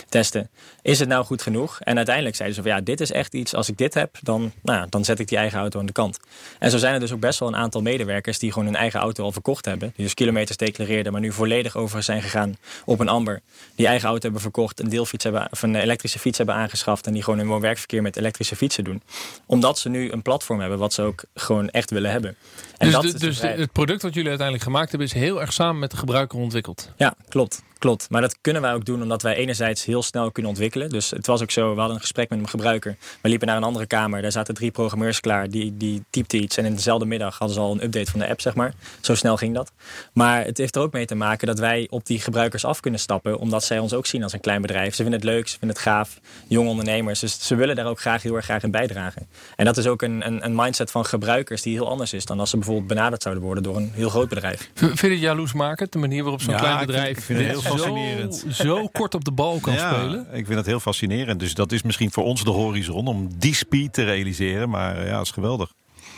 testen. 0.10 0.50
Is 0.82 1.00
het 1.00 1.08
nou 1.08 1.26
goed 1.26 1.42
genoeg? 1.42 1.80
En 1.80 1.98
uiteindelijk 1.98 2.36
zeiden 2.36 2.58
ze 2.58 2.64
van 2.64 2.72
ja, 2.72 2.82
dit 2.82 3.02
is 3.02 3.12
echt 3.12 3.34
iets. 3.34 3.54
Als 3.54 3.70
ik 3.70 3.78
dit 3.78 3.94
heb, 3.94 4.18
dan, 4.22 4.52
nou, 4.62 4.88
dan 4.90 5.06
zet 5.06 5.20
ik 5.20 5.28
die 5.28 5.38
eigen 5.38 5.60
auto 5.60 5.80
aan 5.80 5.86
de 5.86 5.92
kant. 5.92 6.20
En 6.60 6.72
zo 6.72 6.78
zijn 6.78 6.94
er 6.94 7.00
dus 7.00 7.12
ook 7.12 7.20
best 7.20 7.40
wel 7.40 7.48
een 7.48 7.56
aantal 7.56 7.82
medewerkers 7.82 8.40
die 8.40 8.52
gewoon 8.52 8.68
hun 8.68 8.78
eigen 8.78 9.00
auto 9.00 9.24
al 9.24 9.32
verkocht 9.32 9.66
hebben. 9.66 9.94
Die 9.96 10.06
dus 10.06 10.14
kilometers 10.14 10.58
declareerden, 10.58 11.12
maar 11.12 11.22
nu 11.22 11.32
volledig 11.32 11.76
over 11.76 12.04
zijn 12.04 12.22
gegaan 12.22 12.58
op 12.86 13.00
een 13.00 13.10
Amber. 13.10 13.42
Die 13.76 13.88
eigen 13.88 14.08
auto 14.08 14.22
hebben 14.22 14.42
verkocht, 14.42 14.80
een 14.80 14.90
deelfiets 14.90 15.24
hebben, 15.24 15.48
of 15.52 15.62
een 15.62 15.76
elektrische 15.76 16.20
fiets 16.20 16.38
hebben 16.38 16.56
aangeschaft. 16.56 16.86
En 16.88 17.14
die 17.14 17.24
gewoon 17.24 17.40
hun 17.40 17.48
woon-werkverkeer 17.48 18.02
met 18.02 18.18
elektrische 18.18 18.56
fietsen 18.56 18.84
doen. 18.84 19.02
Omdat 19.46 19.80
ze 19.80 19.90
nu 19.90 20.12
een 20.12 20.22
platform 20.22 20.60
hebben 20.60 20.78
wat 20.80 20.94
ze 20.94 21.02
ook 21.02 21.24
gewoon 21.36 21.70
echt 21.70 21.92
willen 21.92 22.12
hebben. 22.12 22.36
En 22.78 22.86
Dus, 22.86 22.94
dat 22.94 23.02
de- 23.04 23.12
dus 23.12 23.20
de- 23.20 23.34
vrijheid. 23.34 23.60
het 23.62 23.72
product 23.72 24.02
wat 24.02 24.14
jullie 24.14 24.30
uiteindelijk 24.30 24.68
gemaakt 24.68 24.90
hebben... 24.90 25.08
is 25.08 25.14
heel 25.14 25.42
erg 25.42 25.54
samen 25.54 25.80
met 25.80 25.92
de 25.92 25.98
gebruiker 25.98 26.40
ontwikkeld. 26.40 26.92
Ja, 26.98 27.14
klopt. 27.30 27.64
Klopt. 27.78 28.10
Maar 28.10 28.22
dat 28.22 28.38
kunnen 28.42 28.62
wij 28.62 28.74
ook 28.74 28.86
doen 28.86 29.02
omdat 29.02 29.22
wij 29.22 29.36
enerzijds 29.36 29.86
heel 29.86 30.04
snel 30.04 30.32
kunnen 30.32 30.52
ontwikkelen. 30.52 30.90
Dus 30.90 31.10
het 31.10 31.28
was 31.28 31.42
ook 31.42 31.52
zo, 31.52 31.70
we 31.74 31.78
hadden 31.78 31.96
een 31.96 32.02
gesprek 32.02 32.30
met 32.30 32.40
een 32.40 32.50
gebruiker. 32.50 32.98
We 33.22 33.30
liepen 33.30 33.48
naar 33.48 33.58
een 33.58 33.64
andere 33.64 33.86
kamer. 33.86 34.22
Daar 34.22 34.32
zaten 34.32 34.54
drie 34.54 34.72
programmeurs 34.72 35.20
klaar. 35.20 35.50
Die, 35.50 35.78
die 35.78 36.04
typten 36.10 36.42
iets. 36.44 36.58
En 36.58 36.66
in 36.66 36.76
dezelfde 36.76 37.06
middag 37.06 37.38
hadden 37.38 37.56
ze 37.56 37.62
al 37.62 37.72
een 37.72 37.84
update 37.84 38.12
van 38.12 38.20
de 38.20 38.28
app, 38.30 38.42
zeg 38.42 38.56
maar. 38.56 38.74
Zo 39.02 39.16
snel 39.16 39.38
ging 39.38 39.56
dat. 39.56 39.72
Maar 40.14 40.44
het 40.46 40.58
heeft 40.58 40.76
er 40.76 40.82
ook 40.82 40.94
mee 40.94 41.06
te 41.06 41.16
maken 41.16 41.48
dat 41.48 41.60
wij 41.60 41.88
op 41.90 42.06
die 42.06 42.20
gebruikers 42.20 42.66
af 42.66 42.80
kunnen 42.80 43.00
stappen. 43.00 43.38
Omdat 43.38 43.64
zij 43.64 43.80
ons 43.80 43.94
ook 43.94 44.06
zien 44.06 44.24
als 44.24 44.34
een 44.34 44.40
klein 44.40 44.62
bedrijf. 44.62 44.96
Ze 44.96 45.02
vinden 45.02 45.20
het 45.20 45.30
leuk, 45.30 45.48
ze 45.48 45.58
vinden 45.58 45.78
het 45.78 45.86
gaaf. 45.86 46.20
Jonge 46.48 46.70
ondernemers. 46.70 47.20
Dus 47.20 47.48
ze 47.48 47.56
willen 47.56 47.76
daar 47.76 47.86
ook 47.86 48.00
graag 48.00 48.22
heel 48.24 48.36
erg 48.36 48.46
graag 48.46 48.64
in 48.64 48.72
bijdragen. 48.72 49.28
En 49.56 49.66
dat 49.66 49.78
is 49.78 49.88
ook 49.88 50.02
een, 50.02 50.28
een, 50.28 50.46
een 50.46 50.56
mindset 50.56 50.92
van 50.92 51.06
gebruikers 51.06 51.62
die 51.62 51.74
heel 51.74 51.90
anders 51.90 52.14
is 52.14 52.26
dan 52.26 52.40
als 52.40 52.50
ze 52.50 52.56
bijvoorbeeld 52.58 52.88
benaderd 52.88 53.22
zouden 53.22 53.44
worden 53.44 53.64
door 53.64 53.76
een 53.76 53.92
heel 53.94 54.10
groot 54.10 54.30
bedrijf. 54.30 54.70
Vind 54.76 55.00
je 55.00 55.10
het 55.10 55.20
jaloers 55.20 55.54
maken? 55.54 55.88
De 55.90 55.98
manier 55.98 56.22
waarop 56.22 56.42
zo'n 56.42 56.54
Ja, 56.54 56.60
klein 56.60 56.74
ik 56.74 56.78
vind- 56.80 56.88
bedrijf 56.92 57.18
ik 57.18 57.24
vind 57.24 57.40
het 57.68 57.84
heel 57.84 57.84
zo- 57.84 57.94
fascinerend. 57.94 58.46
Zo, 58.56 58.88
kort 58.88 59.14
op 59.16 59.26
de 59.26 59.32
bal 59.32 59.60
kan 59.60 59.74
ja, 59.74 59.94
spelen. 59.94 60.28
ik 60.32 60.46
vind 60.46 60.56
dat 60.58 60.66
heel 60.66 60.80
fascinerend. 60.80 61.40
Dus 61.40 61.54
dat 61.54 61.72
is 61.72 61.82
misschien 61.82 62.12
voor 62.12 62.24
ons 62.24 62.44
de 62.44 62.50
horizon 62.50 63.08
om 63.08 63.30
die 63.38 63.56
speed 63.56 63.94
te 63.94 64.04
realiseren. 64.04 64.70
Maar 64.70 65.06
ja, 65.06 65.12
dat 65.18 65.26
is 65.26 65.32
geweldig. 65.32 65.74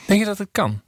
Denk 0.08 0.20
je 0.20 0.26
dat 0.26 0.38
het 0.38 0.50
kan? 0.52 0.82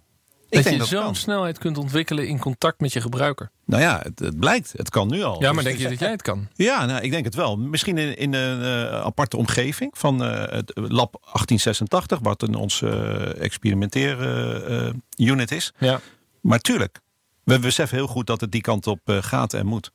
dat 0.50 0.63
je 0.63 0.69
het 0.78 0.86
zo'n 0.88 1.15
snelheid 1.15 1.58
kunt 1.58 1.78
ontwikkelen 1.78 2.28
in 2.28 2.39
contact 2.39 2.80
met 2.80 2.93
je 2.93 3.02
gebruiker. 3.02 3.52
Nou 3.65 3.82
ja, 3.82 4.00
het, 4.04 4.19
het 4.19 4.39
blijkt. 4.39 4.74
Het 4.76 4.89
kan 4.89 5.08
nu 5.08 5.24
al. 5.24 5.41
Ja, 5.41 5.52
maar 5.52 5.63
Dus- 5.63 5.63
denk 5.63 5.78
je 5.84 5.89
dat 5.89 6.00
jij 6.00 6.12
het 6.12 6.21
kan? 6.21 6.47
Ja, 6.54 6.86
nou, 6.86 7.02
ik 7.02 7.12
denk 7.12 7.26
het 7.26 7.36
wel. 7.36 7.58
Misschien 7.58 7.97
in, 7.97 8.17
in 8.17 8.34
een 8.34 8.62
eh, 8.63 9.02
aparte 9.02 9.38
omgeving 9.38 9.91
van 9.97 10.24
eh, 10.24 10.30
het 10.56 10.71
lab 10.76 11.12
1886, 11.21 12.19
wat 12.21 12.41
een 12.41 12.56
ons 12.56 12.82
eh 12.82 13.41
experimenteer 13.41 14.21
eh, 14.21 14.88
eh, 14.88 14.93
unit 15.17 15.52
is. 15.52 15.74
Ja. 15.78 16.00
Maar 16.41 16.60
tuurlijk, 16.60 17.00
we 17.43 17.60
beseffen 17.60 17.97
heel 17.97 18.08
goed 18.08 18.28
dat 18.28 18.41
het 18.41 18.52
die 18.52 18.62
kant 18.62 18.88
op 18.88 19.00
eh, 19.06 19.17
gaat 19.21 19.54
en 19.54 19.65
moet. 19.65 19.91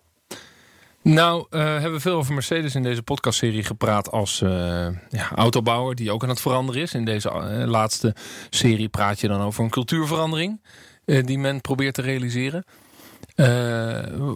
Nou, 1.06 1.46
eh, 1.50 1.60
hebben 1.64 1.92
we 1.92 2.00
veel 2.00 2.16
over 2.16 2.34
Mercedes 2.34 2.74
in 2.74 2.82
deze 2.82 3.02
podcastserie 3.02 3.62
gepraat 3.62 4.10
als 4.10 4.42
eh, 4.42 4.48
ja, 5.08 5.30
autobouwer 5.34 5.94
die 5.94 6.10
ook 6.10 6.22
aan 6.22 6.28
het 6.28 6.40
veranderen 6.40 6.82
is. 6.82 6.94
In 6.94 7.04
deze 7.04 7.30
eh, 7.30 7.66
laatste 7.66 8.14
serie 8.50 8.88
praat 8.88 9.20
je 9.20 9.28
dan 9.28 9.40
over 9.40 9.64
een 9.64 9.70
cultuurverandering 9.70 10.62
die 11.04 11.38
men 11.38 11.60
probeert 11.60 11.94
te 11.94 12.02
realiseren. 12.02 12.64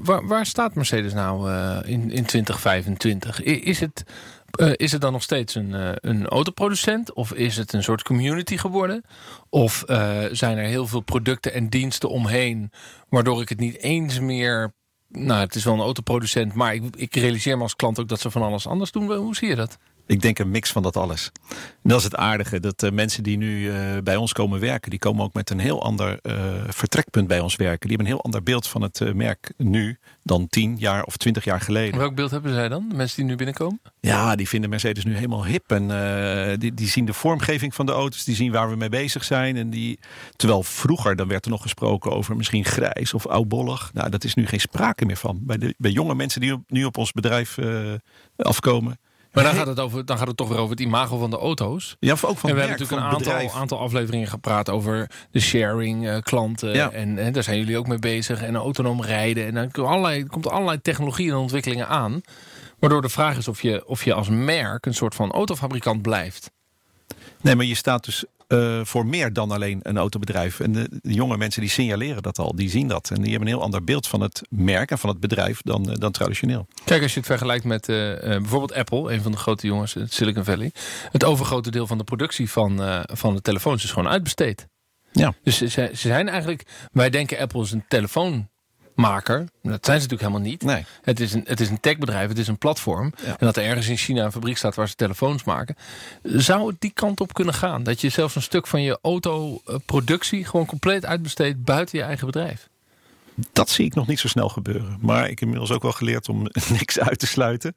Waar, 0.03 0.27
waar 0.27 0.47
staat 0.47 0.75
Mercedes 0.75 1.13
nou 1.13 1.51
in, 1.85 2.11
in 2.11 2.25
2025? 2.25 3.47
I- 3.47 3.65
Is 3.65 3.81
het, 3.81 4.05
is 4.77 4.93
het 4.93 5.01
dan 5.01 5.13
nog 5.13 5.23
steeds 5.23 5.55
een, 5.55 5.75
een 6.09 6.27
autoproducent? 6.27 7.13
Of 7.13 7.33
is 7.33 7.57
het 7.57 7.73
een 7.73 7.83
soort 7.83 8.03
community 8.03 8.57
geworden? 8.57 9.05
Of 9.49 9.85
zijn 10.33 10.59
er 10.59 10.65
heel 10.65 10.87
veel 10.87 11.01
producten 11.01 11.53
en 11.53 11.69
diensten 11.69 12.09
omheen... 12.09 12.71
waardoor 13.09 13.41
ik 13.43 13.49
het 13.49 13.61
niet 13.61 13.79
eens 13.79 14.21
meer... 14.21 14.73
Nou, 15.13 15.41
het 15.41 15.55
is 15.55 15.65
wel 15.65 15.75
een 15.75 15.81
autoproducent... 15.81 16.55
maar 16.55 16.75
ik, 16.75 16.97
ik 16.97 17.15
realiseer 17.15 17.57
me 17.57 17.63
als 17.63 17.77
klant 17.77 18.01
ook 18.01 18.09
dat 18.09 18.21
ze 18.21 18.31
van 18.31 18.43
alles 18.43 18.67
anders 18.67 18.91
doen. 18.91 19.13
Hoe 19.13 19.35
zie 19.37 19.49
je 19.49 19.55
dat? 19.55 19.79
Ik 20.11 20.21
denk 20.21 20.39
een 20.39 20.51
mix 20.51 20.73
van 20.73 20.83
dat 20.83 20.97
alles. 20.97 21.31
En 21.49 21.89
dat 21.89 21.99
is 21.99 22.05
het 22.05 22.17
aardige. 22.17 22.61
Dat 22.61 22.83
eh, 22.83 22.91
mensen 22.91 23.23
die 23.23 23.37
nu 23.37 23.71
eh, 23.71 23.77
bij 24.05 24.17
ons 24.17 24.33
komen 24.33 24.61
werken, 24.61 24.91
die 24.91 24.99
komen 24.99 25.25
ook 25.25 25.35
met 25.35 25.51
een 25.51 25.59
heel 25.59 25.83
ander 25.83 26.19
eh, 26.23 26.35
vertrekpunt 26.69 27.29
bij 27.29 27.41
ons 27.41 27.57
werken. 27.57 27.89
Die 27.89 27.97
hebben 27.97 28.07
een 28.07 28.13
heel 28.13 28.25
ander 28.25 28.43
beeld 28.43 28.67
van 28.67 28.83
het 28.83 29.15
merk 29.15 29.53
nu 29.57 29.99
dan 30.23 30.49
tien 30.49 30.77
jaar 30.79 31.05
of 31.05 31.17
twintig 31.17 31.45
jaar 31.45 31.61
geleden. 31.61 31.99
Welk 31.99 32.15
beeld 32.15 32.31
hebben 32.31 32.53
zij 32.53 32.69
dan? 32.69 32.89
De 32.89 32.95
mensen 32.95 33.17
die 33.17 33.25
nu 33.25 33.37
binnenkomen? 33.37 33.81
Ja, 34.01 34.37
die 34.37 34.49
vinden 34.49 34.71
Mercedes 34.71 35.05
nu 35.05 35.15
helemaal 35.15 35.45
hip. 35.45 35.71
En 35.71 35.83
uh, 35.91 36.59
die, 36.59 36.75
die 36.75 36.89
zien 36.89 37.05
de 37.05 37.13
vormgeving 37.13 37.75
van 37.75 37.87
de 37.87 37.93
auto's. 37.93 38.25
Die 38.25 38.35
zien 38.35 38.53
waar 38.53 38.71
we 38.71 38.77
mee 38.77 38.89
bezig 38.89 39.25
zijn. 39.25 39.57
En 39.57 39.71
die, 39.71 39.99
terwijl 40.37 40.63
vroeger, 40.63 41.17
dan 41.17 41.29
werd 41.29 41.45
er 41.45 41.51
nog 41.51 41.63
gesproken 41.63 42.13
over 42.13 42.37
misschien 42.37 42.65
grijs 42.65 43.15
of 43.15 43.27
oudbollig. 43.27 43.91
Nou, 43.93 44.11
dat 44.11 44.25
is 44.25 44.35
nu 44.35 44.47
geen 44.47 44.61
sprake 44.61 45.05
meer 45.05 45.17
van. 45.17 45.39
Bij, 45.43 45.59
de, 45.59 45.75
bij 45.79 45.91
jonge 45.91 46.15
mensen 46.15 46.41
die 46.41 46.53
op, 46.53 46.63
nu 46.67 46.85
op 46.85 46.97
ons 46.97 47.13
bedrijf 47.13 47.57
uh, 47.57 47.93
afkomen. 48.37 48.99
Maar 49.33 49.45
dan 49.45 49.55
gaat, 49.55 49.67
het 49.67 49.81
over, 49.81 50.05
dan 50.05 50.19
gaat 50.19 50.27
het 50.27 50.37
toch 50.37 50.49
weer 50.49 50.59
over 50.59 50.71
het 50.71 50.81
imago 50.81 51.19
van 51.19 51.31
de 51.31 51.39
auto's. 51.39 51.97
Ja, 52.01 52.13
ook 52.13 52.19
van 52.19 52.51
en 52.51 52.57
we 52.57 52.61
hebben 52.61 52.79
natuurlijk 52.79 52.91
een 52.91 53.33
aantal, 53.33 53.61
aantal 53.61 53.79
afleveringen 53.79 54.29
gepraat 54.29 54.69
over 54.69 55.11
de 55.31 55.41
sharing, 55.41 56.07
uh, 56.07 56.19
klanten. 56.19 56.73
Ja. 56.73 56.91
En, 56.91 57.19
en, 57.19 57.33
daar 57.33 57.43
zijn 57.43 57.59
jullie 57.59 57.79
ook 57.79 57.87
mee 57.87 57.99
bezig. 57.99 58.43
En 58.43 58.57
autonoom 58.57 59.03
rijden. 59.03 59.47
En 59.47 59.55
dan 59.55 59.71
komt 59.71 59.87
allerlei, 59.87 60.27
komt 60.27 60.49
allerlei 60.49 60.81
technologieën 60.81 61.31
en 61.31 61.37
ontwikkelingen 61.37 61.89
aan. 61.89 62.21
Waardoor 62.79 63.03
de 63.03 63.09
vraag 63.09 63.37
is 63.37 63.49
of 63.49 63.63
je, 63.63 63.87
of 63.87 64.05
je 64.05 64.15
als 64.15 64.29
merk 64.29 64.87
een 64.87 64.95
soort 64.95 65.15
van 65.15 65.31
autofabrikant 65.31 66.03
blijft. 66.03 66.51
Nee, 67.41 67.55
maar 67.55 67.67
je 67.67 67.75
staat 67.75 68.05
dus 68.05 68.25
uh, 68.53 68.81
voor 68.85 69.07
meer 69.07 69.33
dan 69.33 69.51
alleen 69.51 69.81
een 69.83 69.99
autobedrijf. 69.99 70.61
En 70.61 70.73
de, 70.73 70.89
de, 71.03 71.13
jonge 71.13 71.37
mensen 71.37 71.61
die 71.61 71.71
signaleren 71.71 72.23
dat 72.23 72.39
al, 72.39 72.55
die 72.55 72.71
zien 72.71 72.89
dat. 72.89 73.11
En 73.11 73.23
die 73.23 73.31
hebben 73.31 73.49
een 73.49 73.55
heel 73.55 73.63
ander 73.63 73.85
beeld 73.85 74.07
van 74.07 74.21
het 74.21 74.43
merk 74.49 74.91
en 74.91 74.99
van 74.99 75.11
het 75.11 75.21
bedrijf 75.21 75.63
dan, 75.63 75.91
uh, 75.91 75.95
dan 75.95 76.13
traditioneel. 76.13 76.67
Kijk, 76.85 77.03
als 77.03 77.13
je 77.13 77.19
het 77.19 77.29
vergelijkt 77.29 77.65
met 77.65 77.89
uh, 77.89 77.97
bijvoorbeeld 78.23 78.73
Apple, 78.73 79.13
een 79.13 79.23
van 79.23 79.33
de 79.33 79.39
grote 79.39 79.67
jongens 79.67 79.97
in 79.97 80.09
Silicon 80.09 80.45
Valley. 80.45 80.73
Het 81.13 81.25
overgrote 81.25 81.71
deel 81.71 81.87
van 81.87 81.99
de 81.99 82.05
productie 82.05 82.51
van, 82.51 83.05
van 83.13 83.35
de 83.35 83.41
telefoons 83.41 83.85
is 83.85 83.91
gewoon 83.91 84.09
uitbesteed. 84.09 84.69
Ja. 85.13 85.35
Dus 85.43 85.59
ze, 85.59 85.69
ze 85.69 85.91
zijn 85.95 86.29
eigenlijk, 86.29 86.63
wij 86.93 87.11
denken 87.11 87.39
Apple 87.39 87.63
is 87.63 87.73
een 87.73 87.85
telefoon 87.89 88.49
maker. 89.01 89.39
Dat 89.39 89.85
zijn 89.85 90.01
ze 90.01 90.09
natuurlijk 90.09 90.21
helemaal 90.21 90.41
niet. 90.41 90.63
Nee. 90.63 90.85
Het, 91.03 91.21
is 91.21 91.33
een, 91.33 91.43
het 91.45 91.61
is 91.61 91.69
een 91.69 91.81
techbedrijf, 91.81 92.29
het 92.29 92.39
is 92.39 92.49
een 92.49 92.59
platform. 92.59 93.13
En 93.25 93.37
dat 93.39 93.57
er 93.57 93.65
ergens 93.65 93.89
in 93.89 93.97
China 93.97 94.25
een 94.25 94.33
fabriek 94.33 94.57
staat 94.57 94.75
waar 94.75 94.89
ze 94.89 94.95
telefoons 94.95 95.45
maken. 95.45 95.77
Zou 96.23 96.67
het 96.71 96.81
die 96.81 96.91
kant 96.91 97.21
op 97.21 97.35
kunnen 97.35 97.55
gaan? 97.55 97.83
Dat 97.83 98.01
je 98.01 98.09
zelfs 98.09 98.35
een 98.35 98.43
stuk 98.43 98.67
van 98.67 98.83
je 98.83 98.99
autoproductie 99.03 100.45
gewoon 100.45 100.67
compleet 100.67 101.07
uitbesteedt 101.07 101.65
buiten 101.65 101.99
je 101.99 102.05
eigen 102.05 102.27
bedrijf? 102.27 102.69
Dat 103.53 103.71
zie 103.71 103.85
ik 103.85 103.95
nog 103.95 104.07
niet 104.07 104.21
zo 104.21 104.29
snel 104.29 104.49
gebeuren. 104.49 104.99
Maar 105.01 105.23
ik 105.23 105.29
heb 105.29 105.41
inmiddels 105.41 105.71
ook 105.71 105.83
wel 105.83 105.93
geleerd 105.93 106.29
om 106.29 106.43
niks 106.79 107.01
uit 107.01 107.19
te 107.19 107.27
sluiten. 107.27 107.75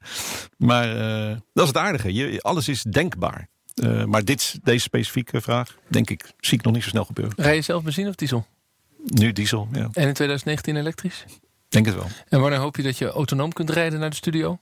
Maar 0.56 0.96
uh, 0.96 1.36
dat 1.52 1.62
is 1.62 1.68
het 1.68 1.76
aardige. 1.76 2.12
Je, 2.12 2.40
alles 2.40 2.68
is 2.68 2.82
denkbaar. 2.82 3.48
Uh, 3.82 4.04
maar 4.04 4.24
dit, 4.24 4.58
deze 4.62 4.82
specifieke 4.82 5.40
vraag, 5.40 5.76
denk 5.88 6.10
ik, 6.10 6.32
zie 6.40 6.58
ik 6.58 6.64
nog 6.64 6.72
niet 6.72 6.82
zo 6.82 6.88
snel 6.88 7.04
gebeuren. 7.04 7.34
Rij 7.36 7.54
je 7.54 7.62
zelf 7.62 7.82
benzine 7.82 8.08
of 8.08 8.14
diesel? 8.14 8.46
Nu 9.04 9.32
diesel, 9.32 9.68
ja. 9.72 9.88
En 9.92 10.06
in 10.06 10.12
2019 10.12 10.76
elektrisch? 10.76 11.24
Denk 11.68 11.86
het 11.86 11.94
wel. 11.94 12.06
En 12.28 12.40
wanneer 12.40 12.58
hoop 12.58 12.76
je 12.76 12.82
dat 12.82 12.98
je 12.98 13.08
autonoom 13.08 13.52
kunt 13.52 13.70
rijden 13.70 14.00
naar 14.00 14.10
de 14.10 14.16
studio? 14.16 14.58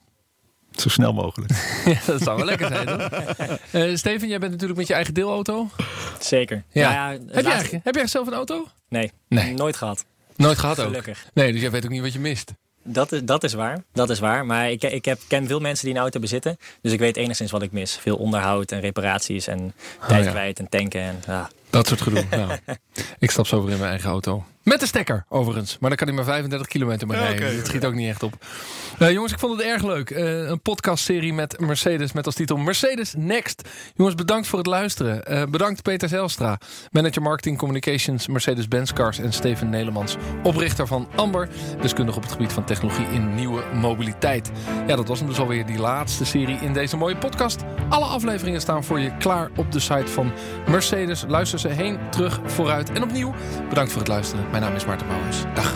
Zo 0.81 0.89
snel 0.89 1.13
mogelijk. 1.13 1.51
ja, 1.85 1.99
dat 2.05 2.21
zou 2.21 2.37
wel 2.37 2.45
lekker 2.45 2.67
zijn, 2.67 2.85
toch? 2.85 3.09
Uh, 3.71 3.95
Steven, 3.95 4.27
jij 4.27 4.39
bent 4.39 4.51
natuurlijk 4.51 4.79
met 4.79 4.87
je 4.87 4.93
eigen 4.93 5.13
deelauto. 5.13 5.69
Zeker. 6.19 6.63
Ja. 6.71 6.91
ja, 6.91 7.11
ja 7.11 7.19
heb, 7.31 7.45
laatste... 7.45 7.69
jij, 7.69 7.81
heb 7.83 7.95
jij 7.95 8.07
zelf 8.07 8.27
een 8.27 8.33
auto? 8.33 8.67
Nee, 8.89 9.11
nee. 9.27 9.53
nooit 9.53 9.77
gehad. 9.77 10.05
Nooit 10.35 10.57
gehad 10.57 10.79
ook? 10.79 10.85
Gelukkig. 10.85 11.25
Nee, 11.33 11.51
dus 11.51 11.61
jij 11.61 11.71
weet 11.71 11.85
ook 11.85 11.91
niet 11.91 12.01
wat 12.01 12.13
je 12.13 12.19
mist. 12.19 12.53
Dat 12.83 13.11
is, 13.11 13.23
dat 13.23 13.43
is 13.43 13.53
waar. 13.53 13.83
Dat 13.93 14.09
is 14.09 14.19
waar. 14.19 14.45
Maar 14.45 14.71
ik, 14.71 14.83
ik 14.83 15.05
heb, 15.05 15.19
ken 15.27 15.47
veel 15.47 15.59
mensen 15.59 15.85
die 15.85 15.95
een 15.95 16.01
auto 16.01 16.19
bezitten. 16.19 16.57
Dus 16.81 16.91
ik 16.91 16.99
weet 16.99 17.17
enigszins 17.17 17.51
wat 17.51 17.61
ik 17.61 17.71
mis. 17.71 17.97
Veel 17.97 18.15
onderhoud 18.15 18.71
en 18.71 18.79
reparaties 18.79 19.47
en 19.47 19.73
tijd 20.07 20.19
oh, 20.19 20.25
ja. 20.25 20.31
kwijt 20.31 20.59
en 20.59 20.69
tanken. 20.69 21.01
En, 21.01 21.19
ja. 21.27 21.49
Dat 21.73 21.87
soort 21.87 22.01
gedoe. 22.01 22.23
ja. 22.31 22.59
Ik 23.19 23.31
stap 23.31 23.47
zo 23.47 23.63
weer 23.63 23.71
in 23.71 23.77
mijn 23.77 23.89
eigen 23.89 24.09
auto. 24.09 24.45
Met 24.63 24.79
de 24.79 24.85
stekker, 24.85 25.25
overigens. 25.29 25.77
Maar 25.79 25.89
dan 25.89 25.97
kan 25.97 26.07
hij 26.07 26.15
maar 26.15 26.25
35 26.25 26.67
kilometer 26.67 27.07
mee 27.07 27.17
rijden. 27.17 27.45
Okay. 27.45 27.55
Dat 27.55 27.67
schiet 27.67 27.85
ook 27.85 27.93
niet 27.93 28.09
echt 28.09 28.23
op. 28.23 28.33
Uh, 28.99 29.11
jongens, 29.11 29.31
ik 29.33 29.39
vond 29.39 29.57
het 29.57 29.67
erg 29.67 29.83
leuk. 29.83 30.09
Uh, 30.09 30.47
een 30.47 30.61
podcastserie 30.61 31.33
met 31.33 31.59
Mercedes 31.59 32.11
met 32.11 32.25
als 32.25 32.35
titel 32.35 32.57
Mercedes 32.57 33.13
Next. 33.17 33.69
Jongens, 33.95 34.15
bedankt 34.15 34.47
voor 34.47 34.57
het 34.57 34.67
luisteren. 34.67 35.31
Uh, 35.31 35.43
bedankt 35.49 35.81
Peter 35.81 36.09
Zelstra, 36.09 36.59
manager 36.91 37.21
marketing 37.21 37.57
communications 37.57 38.27
Mercedes-Benz 38.27 38.93
Cars 38.93 39.19
en 39.19 39.33
Steven 39.33 39.69
Nelemans, 39.69 40.15
oprichter 40.43 40.87
van 40.87 41.07
Amber, 41.15 41.49
deskundig 41.81 42.15
op 42.15 42.21
het 42.21 42.31
gebied 42.31 42.53
van 42.53 42.65
technologie 42.65 43.07
in 43.07 43.35
nieuwe 43.35 43.63
mobiliteit. 43.73 44.51
Ja, 44.87 44.95
dat 44.95 45.07
was 45.07 45.19
hem 45.19 45.27
dus 45.27 45.39
alweer 45.39 45.65
die 45.65 45.79
laatste 45.79 46.25
serie 46.25 46.57
in 46.61 46.73
deze 46.73 46.97
mooie 46.97 47.17
podcast. 47.17 47.61
Alle 47.89 48.05
afleveringen 48.05 48.61
staan 48.61 48.83
voor 48.83 48.99
je 48.99 49.17
klaar 49.17 49.49
op 49.55 49.71
de 49.71 49.79
site 49.79 50.07
van 50.07 50.31
Mercedes. 50.69 51.23
Luister 51.27 51.59
heen, 51.69 51.97
terug, 52.09 52.39
vooruit 52.45 52.91
en 52.91 53.03
opnieuw. 53.03 53.33
Bedankt 53.69 53.91
voor 53.91 54.01
het 54.01 54.09
luisteren. 54.09 54.45
Mijn 54.49 54.63
naam 54.63 54.75
is 54.75 54.85
Maarten 54.85 55.07
Bouwers. 55.07 55.43
Dag. 55.53 55.73